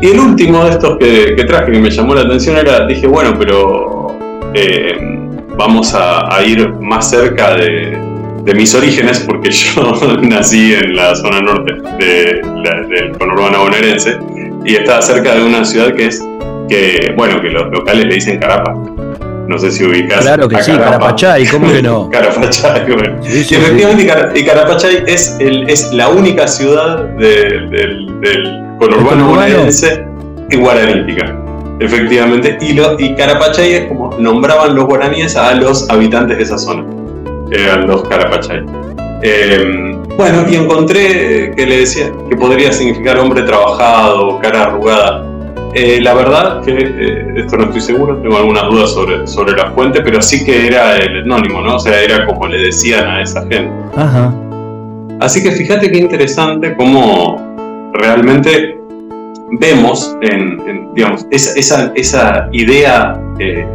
Y 0.01 0.07
el 0.07 0.19
último 0.19 0.63
de 0.65 0.71
estos 0.71 0.97
que, 0.97 1.43
traje 1.47 1.71
que 1.71 1.79
me 1.79 1.89
llamó 1.89 2.13
la 2.13 2.21
atención 2.21 2.57
era, 2.57 2.85
dije, 2.85 3.07
bueno, 3.07 3.35
pero 3.37 4.15
eh, 4.53 4.95
vamos 5.57 5.93
a, 5.95 6.43
ir 6.45 6.69
más 6.75 7.09
cerca 7.09 7.55
de, 7.55 7.97
mis 8.55 8.73
orígenes, 8.75 9.19
porque 9.21 9.49
yo 9.51 10.17
nací 10.21 10.73
en 10.73 10.95
la 10.95 11.15
zona 11.15 11.41
norte 11.41 11.73
del 11.97 13.17
conurbano 13.17 13.63
bonaerense 13.63 14.17
y 14.63 14.75
estaba 14.75 15.01
cerca 15.01 15.35
de 15.35 15.43
una 15.43 15.65
ciudad 15.65 15.93
que 15.95 16.05
es, 16.07 16.23
que, 16.69 17.13
bueno, 17.17 17.41
que 17.41 17.49
los 17.49 17.69
locales 17.71 18.05
le 18.05 18.15
dicen 18.15 18.39
Carapa. 18.39 18.73
No 19.47 19.57
sé 19.57 19.71
si 19.71 19.85
ubicas. 19.85 20.21
Claro 20.21 20.47
que 20.49 20.61
sí, 20.61 20.71
Carapachay, 20.73 21.47
¿cómo 21.47 21.71
que 21.71 21.81
no? 21.81 22.09
Carapachay, 22.11 22.85
bueno. 22.91 23.19
y 23.23 23.39
efectivamente, 23.39 24.39
y 24.39 24.45
Carapachay 24.45 25.03
es, 25.07 25.37
el, 25.39 25.69
es 25.69 25.93
la 25.93 26.09
única 26.09 26.47
ciudad 26.47 27.05
del, 27.17 27.69
del 27.69 28.63
conurbano 28.77 29.27
bonaerense 29.29 30.05
y 30.49 30.57
guaranítica. 30.57 31.35
Efectivamente, 31.79 32.57
y, 32.59 32.73
lo, 32.73 32.99
y 32.99 33.15
Carapachay 33.15 33.73
es 33.73 33.85
como 33.87 34.13
nombraban 34.17 34.75
los 34.75 34.85
guaraníes 34.85 35.35
a 35.35 35.53
los 35.53 35.89
habitantes 35.89 36.37
de 36.37 36.43
esa 36.43 36.57
zona, 36.57 36.83
eran 37.51 37.87
los 37.87 38.03
Carapachay. 38.03 38.65
Em, 39.21 40.03
bueno, 40.17 40.45
y 40.49 40.55
encontré 40.55 41.53
que 41.55 41.65
le 41.65 41.79
decía 41.79 42.11
que 42.29 42.35
podría 42.35 42.73
significar 42.73 43.17
hombre 43.19 43.43
trabajado, 43.43 44.39
cara 44.39 44.63
arrugada. 44.63 45.23
Eh, 45.73 45.99
la 46.01 46.13
verdad 46.13 46.63
que 46.63 46.71
eh, 46.71 47.33
esto 47.35 47.57
no 47.57 47.65
estoy 47.65 47.81
seguro, 47.81 48.17
tengo 48.17 48.37
algunas 48.37 48.63
dudas 48.63 48.91
sobre, 48.91 49.27
sobre 49.27 49.55
la 49.55 49.71
fuente, 49.71 50.01
pero 50.01 50.21
sí 50.21 50.43
que 50.43 50.67
era 50.67 50.97
el 50.97 51.17
etnónimo, 51.17 51.61
¿no? 51.61 51.75
O 51.75 51.79
sea, 51.79 52.01
era 52.01 52.25
como 52.25 52.47
le 52.47 52.57
decían 52.57 53.07
a 53.07 53.21
esa 53.21 53.41
gente. 53.41 53.71
Ajá. 53.95 54.33
Así 55.19 55.41
que 55.41 55.51
fíjate 55.51 55.91
qué 55.91 55.97
interesante 55.97 56.75
cómo 56.75 57.91
realmente 57.93 58.77
vemos 59.59 60.15
en, 60.21 60.93
digamos, 60.93 61.25
esa, 61.31 61.91
esa, 61.95 62.49
idea 62.51 63.19
eh, 63.39 63.65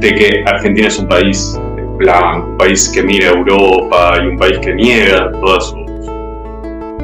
de 0.00 0.14
que 0.14 0.44
Argentina 0.46 0.88
es 0.88 0.98
un 0.98 1.08
país 1.08 1.58
blanco, 1.98 2.48
un 2.50 2.58
país 2.58 2.88
que 2.88 3.02
mira 3.02 3.28
a 3.28 3.32
Europa 3.32 4.14
y 4.22 4.26
un 4.26 4.38
país 4.38 4.58
que 4.58 4.74
niega 4.74 5.30
toda 5.32 5.60
su, 5.60 5.76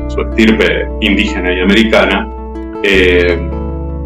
su 0.08 0.20
estirpe 0.20 0.88
indígena 1.00 1.52
y 1.52 1.60
americana, 1.60 2.28
eh, 2.82 3.38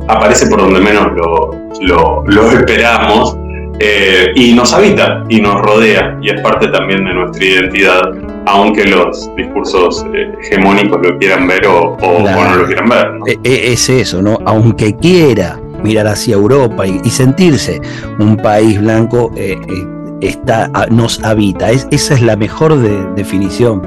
aparece 0.09 0.47
por 0.47 0.61
donde 0.61 0.81
menos 0.81 1.09
lo, 1.17 2.25
lo, 2.27 2.51
esperamos 2.53 3.37
eh, 3.79 4.33
y 4.35 4.55
nos 4.55 4.73
habita 4.73 5.25
y 5.29 5.41
nos 5.41 5.61
rodea 5.63 6.19
y 6.21 6.31
es 6.31 6.41
parte 6.41 6.69
también 6.69 7.05
de 7.05 7.15
nuestra 7.15 7.45
identidad 7.45 8.03
aunque 8.49 8.85
los 8.85 9.31
discursos 9.37 10.05
eh, 10.15 10.33
hegemónicos 10.43 11.01
lo 11.03 11.19
quieran 11.19 11.47
ver 11.47 11.67
o, 11.67 11.97
no 12.01 12.57
lo 12.57 12.67
quieran 12.67 12.89
ver. 12.89 13.07
E, 13.27 13.39
e, 13.45 13.73
es 13.73 13.89
eso, 13.89 14.23
¿no? 14.23 14.39
Aunque 14.47 14.97
quiera 14.97 15.61
mirar 15.83 16.07
hacia 16.07 16.35
Europa 16.35 16.87
y, 16.87 17.11
sentirse 17.11 17.81
un 18.19 18.37
país 18.37 18.81
blanco, 18.81 19.33
eh, 19.37 19.57
eh, 19.69 19.87
está, 20.21 20.71
nos 20.91 21.23
habita. 21.23 21.71
esa 21.71 22.15
es 22.15 22.23
la 22.23 22.37
mejor 22.37 22.79
definición. 23.15 23.83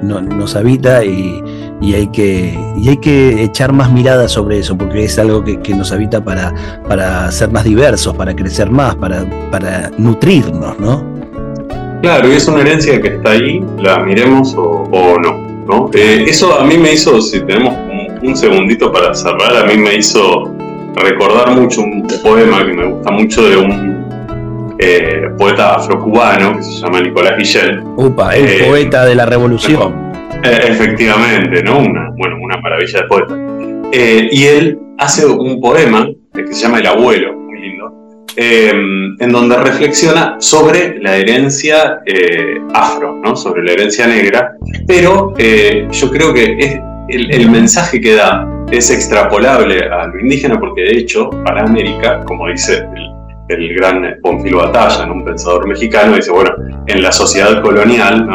nos 0.00 0.56
habita 0.56 1.04
y, 1.04 1.42
hay 1.94 2.06
que, 2.08 2.56
hay 2.86 2.96
que 2.98 3.42
echar 3.42 3.72
más 3.72 3.90
miradas 3.90 4.30
sobre 4.30 4.58
eso, 4.58 4.78
porque 4.78 5.04
es 5.04 5.18
algo 5.18 5.42
que, 5.42 5.74
nos 5.74 5.90
habita 5.90 6.22
para, 6.24 6.54
para 6.88 7.30
ser 7.32 7.50
más 7.50 7.64
diversos, 7.64 8.14
para 8.14 8.36
crecer 8.36 8.70
más, 8.70 8.94
para, 8.94 9.24
para 9.50 9.90
nutrirnos, 9.98 10.78
¿no? 10.78 11.12
Claro, 12.02 12.28
y 12.28 12.32
es 12.32 12.48
una 12.48 12.60
herencia 12.60 13.00
que 13.00 13.08
está 13.08 13.30
ahí, 13.30 13.64
la 13.78 14.00
miremos 14.00 14.54
o, 14.56 15.16
no. 15.18 15.90
Eh, 15.94 16.24
eso 16.28 16.58
a 16.58 16.64
mí 16.64 16.76
me 16.76 16.92
hizo, 16.92 17.20
si 17.20 17.40
tenemos 17.40 17.74
un, 18.22 18.36
segundito 18.36 18.92
para 18.92 19.14
cerrar, 19.14 19.56
a 19.56 19.64
mí 19.64 19.76
me 19.76 19.96
hizo 19.96 20.52
recordar 20.96 21.50
mucho 21.56 21.80
un 21.80 22.06
poema 22.22 22.64
que 22.64 22.72
me 22.72 22.86
gusta 22.86 23.10
mucho 23.10 23.48
de 23.48 23.56
un 23.56 24.06
eh, 24.78 25.28
poeta 25.38 25.74
afrocubano 25.74 26.56
que 26.56 26.62
se 26.62 26.72
llama 26.80 27.00
Nicolás 27.00 27.36
Guillén. 27.36 27.82
Upa, 27.96 28.36
el 28.36 28.48
eh, 28.48 28.64
poeta 28.68 29.04
de 29.04 29.14
la 29.14 29.26
revolución. 29.26 30.11
Efectivamente, 30.42 31.62
¿no? 31.62 31.78
Una, 31.78 32.10
bueno, 32.16 32.36
una 32.40 32.58
maravilla 32.58 33.02
de 33.02 33.06
poeta. 33.06 33.36
y 33.92 34.44
él 34.44 34.78
hace 34.98 35.26
un 35.26 35.60
poema 35.60 36.08
que 36.34 36.46
se 36.52 36.62
llama 36.62 36.78
El 36.78 36.86
abuelo, 36.86 37.42
Em, 38.36 39.14
en 39.20 39.30
donde 39.30 39.56
reflexiona 39.58 40.36
sobre 40.38 40.98
la 41.02 41.16
herencia 41.16 42.00
eh, 42.06 42.62
afro, 42.72 43.20
¿no? 43.22 43.36
sobre 43.36 43.62
la 43.62 43.72
herencia 43.72 44.06
negra, 44.06 44.56
pero 44.86 45.34
eh, 45.36 45.86
yo 45.90 46.10
creo 46.10 46.32
que 46.32 46.80
el, 47.08 47.50
mensaje 47.50 48.00
que 48.00 48.14
da 48.14 48.48
es 48.70 48.90
extrapolable 48.90 49.80
a 49.84 50.06
lo 50.06 50.18
indígena, 50.18 50.58
porque 50.58 50.80
de 50.80 50.98
hecho, 50.98 51.28
para 51.44 51.64
América, 51.64 52.24
como 52.24 52.48
dice 52.48 52.86
el, 53.50 53.74
gran 53.74 54.16
Bonfilo 54.22 54.58
Batalla, 54.58 55.12
un 55.12 55.22
pensador 55.26 55.68
mexicano, 55.68 56.16
dice, 56.16 56.30
bueno, 56.30 56.52
en 56.86 57.02
la 57.02 57.12
sociedad 57.12 57.60
colonial, 57.60 58.26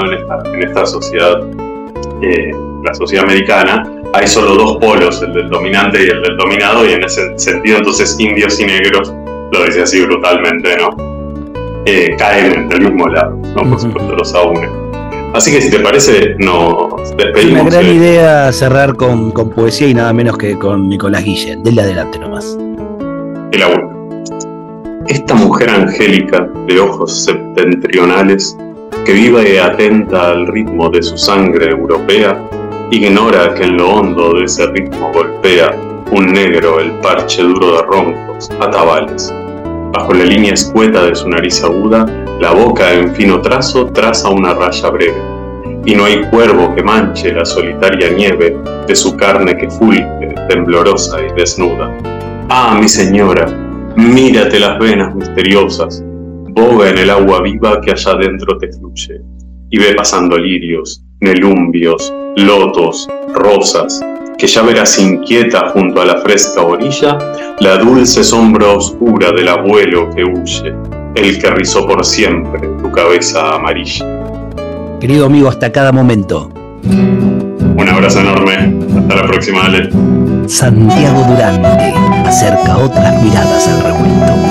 en, 0.54 0.62
esta, 0.62 0.86
sociedad, 0.86 1.42
eh, 2.22 2.52
la 2.84 2.94
sociedad 2.94 3.26
americana, 3.26 3.84
hay 4.14 4.28
solo 4.28 4.56
dos 4.56 4.78
polos, 4.78 5.22
el 5.22 5.34
del 5.34 5.50
dominante 5.50 6.00
y 6.04 6.10
el 6.10 6.22
del 6.22 6.38
dominado, 6.38 6.88
y 6.88 6.94
en 6.94 7.04
ese 7.04 7.38
sentido 7.38 7.78
entonces 7.78 8.16
indios 8.20 8.60
y 8.60 8.66
negros 8.66 9.14
lo 9.52 9.66
dice 9.66 9.84
así 9.84 10.02
brutalmente, 10.02 10.78
¿no? 10.78 10.90
Eh, 11.86 12.16
caen 12.18 12.68
del 12.68 12.82
mismo 12.82 13.08
lado, 13.08 13.38
¿no? 13.56 13.70
Por 13.70 13.80
supuesto, 13.80 14.14
los 14.14 14.34
aúne. 14.36 14.70
Así 15.34 15.52
que 15.52 15.62
si 15.62 15.70
te 15.70 15.80
parece, 15.80 16.36
nos 16.40 17.16
despedimos. 17.16 17.62
Una 17.62 17.70
gran 17.70 17.86
idea 17.86 18.52
cerrar 18.52 18.96
con, 18.96 19.32
poesía 19.32 19.88
y 19.88 19.94
nada 19.94 20.12
menos 20.12 20.38
que 20.38 20.58
con 20.58 20.90
Nicolás 20.90 21.24
Guillén. 21.24 21.64
Denle 21.64 21.82
adelante 21.82 22.20
nomás. 22.20 22.58
El 23.52 23.62
abuelo. 23.64 23.90
Esta 25.08 25.36
mujer 25.36 25.70
angélica 25.70 26.50
de 26.68 26.80
ojos 26.80 27.24
septentrionales, 27.24 28.58
que 29.06 29.14
viva 29.14 29.48
y 29.48 29.58
atenta 29.58 30.30
al 30.32 30.48
ritmo 30.48 30.90
de 30.90 31.02
su 31.02 31.18
sangre 31.18 31.72
europea, 31.72 32.38
ignora 32.92 33.54
que 33.54 33.64
en 33.64 33.78
lo 33.78 33.90
hondo 33.90 34.34
de 34.34 34.46
ese 34.46 34.68
ritmo 34.68 35.12
golpea 35.14 35.76
un 36.12 36.28
negro 36.28 36.80
el 36.80 36.92
parche 37.00 37.44
duro 37.44 37.78
de 37.78 37.82
roncos, 37.84 38.50
atabales. 38.60 39.34
Bajo 39.94 40.14
la 40.14 40.26
línea 40.26 40.54
escueta 40.54 41.06
de 41.06 41.16
su 41.16 41.28
nariz 41.28 41.64
aguda, 41.64 42.06
la 42.40 42.52
boca 42.52 42.94
en 42.94 43.14
fino 43.14 43.42
trazo 43.42 43.88
traza 43.88 44.30
una 44.30 44.54
raya 44.54 44.90
breve, 44.90 45.22
y 45.86 45.96
no 45.96 46.06
hay 46.06 46.22
cuervo 46.30 46.74
que 46.76 46.84
manche 46.84 47.34
la 47.34 47.46
solitaria 47.46 48.10
nieve 48.10 48.58
de 48.88 48.96
su 48.96 49.16
carne 49.18 49.58
que 49.58 49.70
fulge, 49.70 50.06
temblorosa 50.48 51.18
y 51.22 51.34
desnuda. 51.34 51.92
Ah, 52.50 52.78
mi 52.80 52.88
señora, 52.88 53.48
mírate 53.96 54.60
las 54.60 54.80
venas 54.80 55.14
misteriosas, 55.16 56.04
boga 56.58 56.90
en 56.90 56.98
el 56.98 57.10
agua 57.12 57.42
viva 57.44 57.80
que 57.82 57.92
allá 57.92 58.12
adentro 58.14 58.58
te 58.58 58.72
fluye, 58.74 59.22
y 59.70 59.78
ve 59.78 59.94
pasando 59.96 60.38
lirios, 60.38 61.04
nelumbios, 61.20 62.12
lotos, 62.36 63.08
rosas, 63.36 64.02
que 64.40 64.48
ya 64.48 64.64
verás 64.64 64.98
inquieta 64.98 65.70
junto 65.70 66.02
a 66.02 66.06
la 66.06 66.18
fresca 66.18 66.64
orilla 66.64 67.18
la 67.60 67.78
dulce 67.78 68.24
sombra 68.24 68.70
oscura 68.70 69.32
del 69.32 69.50
abuelo 69.50 70.10
que 70.16 70.24
huye, 70.24 70.74
el 71.16 71.40
que 71.40 71.52
rizó 71.52 71.86
por 71.86 72.04
siempre 72.04 72.68
tu 72.82 72.92
cabeza 72.92 73.56
amarilla. 73.56 74.06
Querido 75.00 75.28
amigo, 75.28 75.50
hasta 75.50 75.72
cada 75.72 75.92
momento. 75.92 76.50
Un 76.84 77.88
abrazo 77.88 78.20
enorme. 78.22 78.76
Hasta 79.00 79.16
la 79.16 79.28
próxima, 79.28 79.66
Ale. 79.66 79.90
Santiago 80.48 81.24
Durante 81.30 81.94
acerca 82.28 82.78
otras 82.78 83.24
miradas 83.24 83.68
al 83.68 83.84
revuelto. 83.84 84.47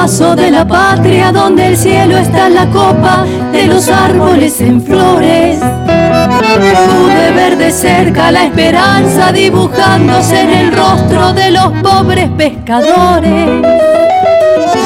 Paso 0.00 0.36
de 0.36 0.52
la 0.52 0.64
patria 0.64 1.32
donde 1.32 1.66
el 1.66 1.76
cielo 1.76 2.18
está 2.18 2.46
en 2.46 2.54
la 2.54 2.66
copa 2.66 3.24
de 3.50 3.66
los 3.66 3.88
árboles 3.88 4.60
en 4.60 4.80
flores. 4.80 5.58
Pude 5.58 7.32
ver 7.32 7.58
de 7.58 7.72
cerca 7.72 8.30
la 8.30 8.44
esperanza 8.44 9.32
dibujándose 9.32 10.40
en 10.40 10.50
el 10.50 10.72
rostro 10.72 11.32
de 11.32 11.50
los 11.50 11.72
pobres 11.82 12.30
pescadores. 12.36 13.48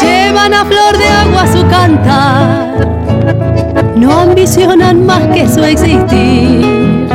Llevan 0.02 0.54
a 0.54 0.64
flor 0.64 0.96
de 0.96 1.08
agua 1.08 1.46
su 1.46 1.66
cantar, 1.68 2.86
no 3.94 4.12
ambicionan 4.18 5.04
más 5.04 5.24
que 5.34 5.46
su 5.46 5.62
existir. 5.62 7.06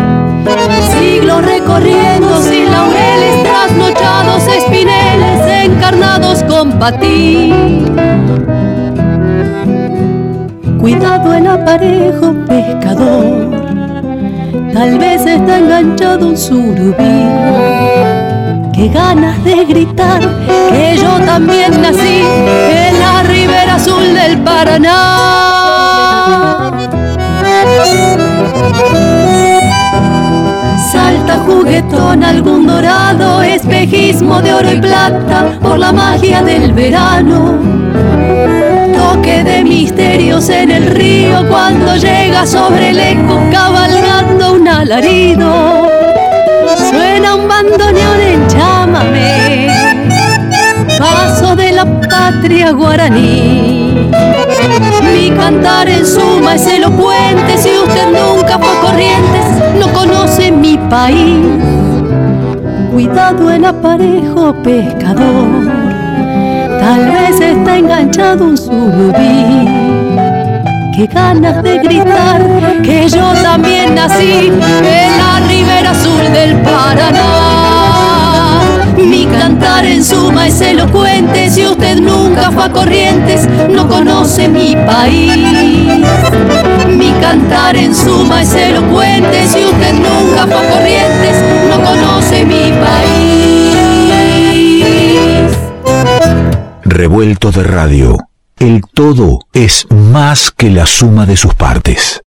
Siglos 0.91 1.43
recorriendo 1.43 2.41
sin 2.43 2.71
laureles, 2.71 3.43
trasnochados 3.43 4.26
encarnados 5.77 6.43
con 6.43 6.71
patín. 6.79 7.85
Cuidado 10.79 11.33
el 11.33 11.47
aparejo 11.47 12.33
pescador, 12.47 13.51
tal 14.73 14.97
vez 14.97 15.25
está 15.25 15.57
enganchado 15.57 16.29
un 16.29 16.37
surubí. 16.37 17.19
Qué 18.73 18.89
ganas 18.89 19.43
de 19.43 19.65
gritar 19.65 20.21
que 20.71 20.97
yo 20.97 21.19
también 21.25 21.81
nací 21.81 22.21
en 22.21 22.99
la 22.99 23.23
ribera 23.23 23.75
azul 23.75 24.13
del 24.13 24.37
Paraná. 24.43 25.66
Juguetón 31.47 32.23
algún 32.23 32.67
dorado, 32.67 33.41
espejismo 33.41 34.41
de 34.41 34.53
oro 34.53 34.73
y 34.73 34.81
plata 34.81 35.57
por 35.61 35.79
la 35.79 35.93
magia 35.93 36.43
del 36.43 36.73
verano. 36.73 37.57
Toque 38.93 39.43
de 39.43 39.63
misterios 39.63 40.49
en 40.49 40.71
el 40.71 40.87
río 40.87 41.47
cuando 41.47 41.95
llega 41.95 42.45
sobre 42.45 42.89
el 42.89 42.99
eco 42.99 43.39
cabalgando 43.51 44.53
un 44.53 44.67
alarido. 44.67 45.87
Suena 46.91 47.35
un 47.35 47.47
bandoneón 47.47 48.19
en 48.19 48.47
chámame, 48.47 49.67
paso 50.99 51.55
de 51.55 51.71
la 51.71 51.85
patria 51.85 52.71
guaraní. 52.71 54.11
Mi 55.13 55.31
cantar 55.31 55.87
en 55.87 56.05
suma 56.05 56.55
es 56.55 56.67
elocuente, 56.67 57.57
si 57.57 57.69
usted 57.77 58.07
nunca 58.07 58.59
fue 58.59 58.73
Corrientes, 58.81 59.45
no 59.79 59.87
conoce 59.93 60.16
país. 60.89 61.45
Cuidado 62.91 63.51
el 63.51 63.65
aparejo 63.65 64.53
pescador, 64.63 65.67
tal 66.79 67.05
vez 67.05 67.39
está 67.39 67.77
enganchado 67.77 68.45
un 68.45 68.57
surubí. 68.57 69.67
Qué 70.95 71.05
ganas 71.05 71.61
de 71.61 71.77
gritar 71.77 72.41
que 72.83 73.07
yo 73.07 73.33
también 73.43 73.93
nací 73.93 74.49
en 74.49 74.59
la 74.59 75.39
ribera 75.47 75.91
azul 75.91 76.23
del 76.33 76.55
Paraná. 76.61 77.56
Mi 78.97 79.25
cantar 79.27 79.85
en 79.85 80.03
suma 80.03 80.47
es 80.47 80.59
elocuente, 80.59 81.49
si 81.49 81.65
usted 81.65 81.99
nunca 81.99 82.51
fue 82.51 82.63
a 82.65 82.71
Corrientes, 82.71 83.47
no 83.69 83.87
conoce 83.87 84.47
mi 84.47 84.75
país. 84.75 85.33
Mi 86.87 87.11
cantar 87.21 87.75
en 87.75 87.93
suma 87.95 88.41
es 88.41 88.53
elocuente, 88.55 89.47
si 89.47 89.65
usted 89.65 89.93
nunca 89.93 90.47
fue 90.47 90.57
a 90.57 90.69
Corrientes, 90.71 91.43
no 91.69 91.83
conoce 91.83 92.43
mi 92.45 92.71
país. 92.71 93.77
Revuelto 96.83 97.51
de 97.51 97.63
radio. 97.63 98.17
El 98.59 98.81
todo 98.91 99.41
es 99.53 99.85
más 99.91 100.49
que 100.49 100.71
la 100.71 100.87
suma 100.87 101.27
de 101.27 101.37
sus 101.37 101.53
partes. 101.53 102.15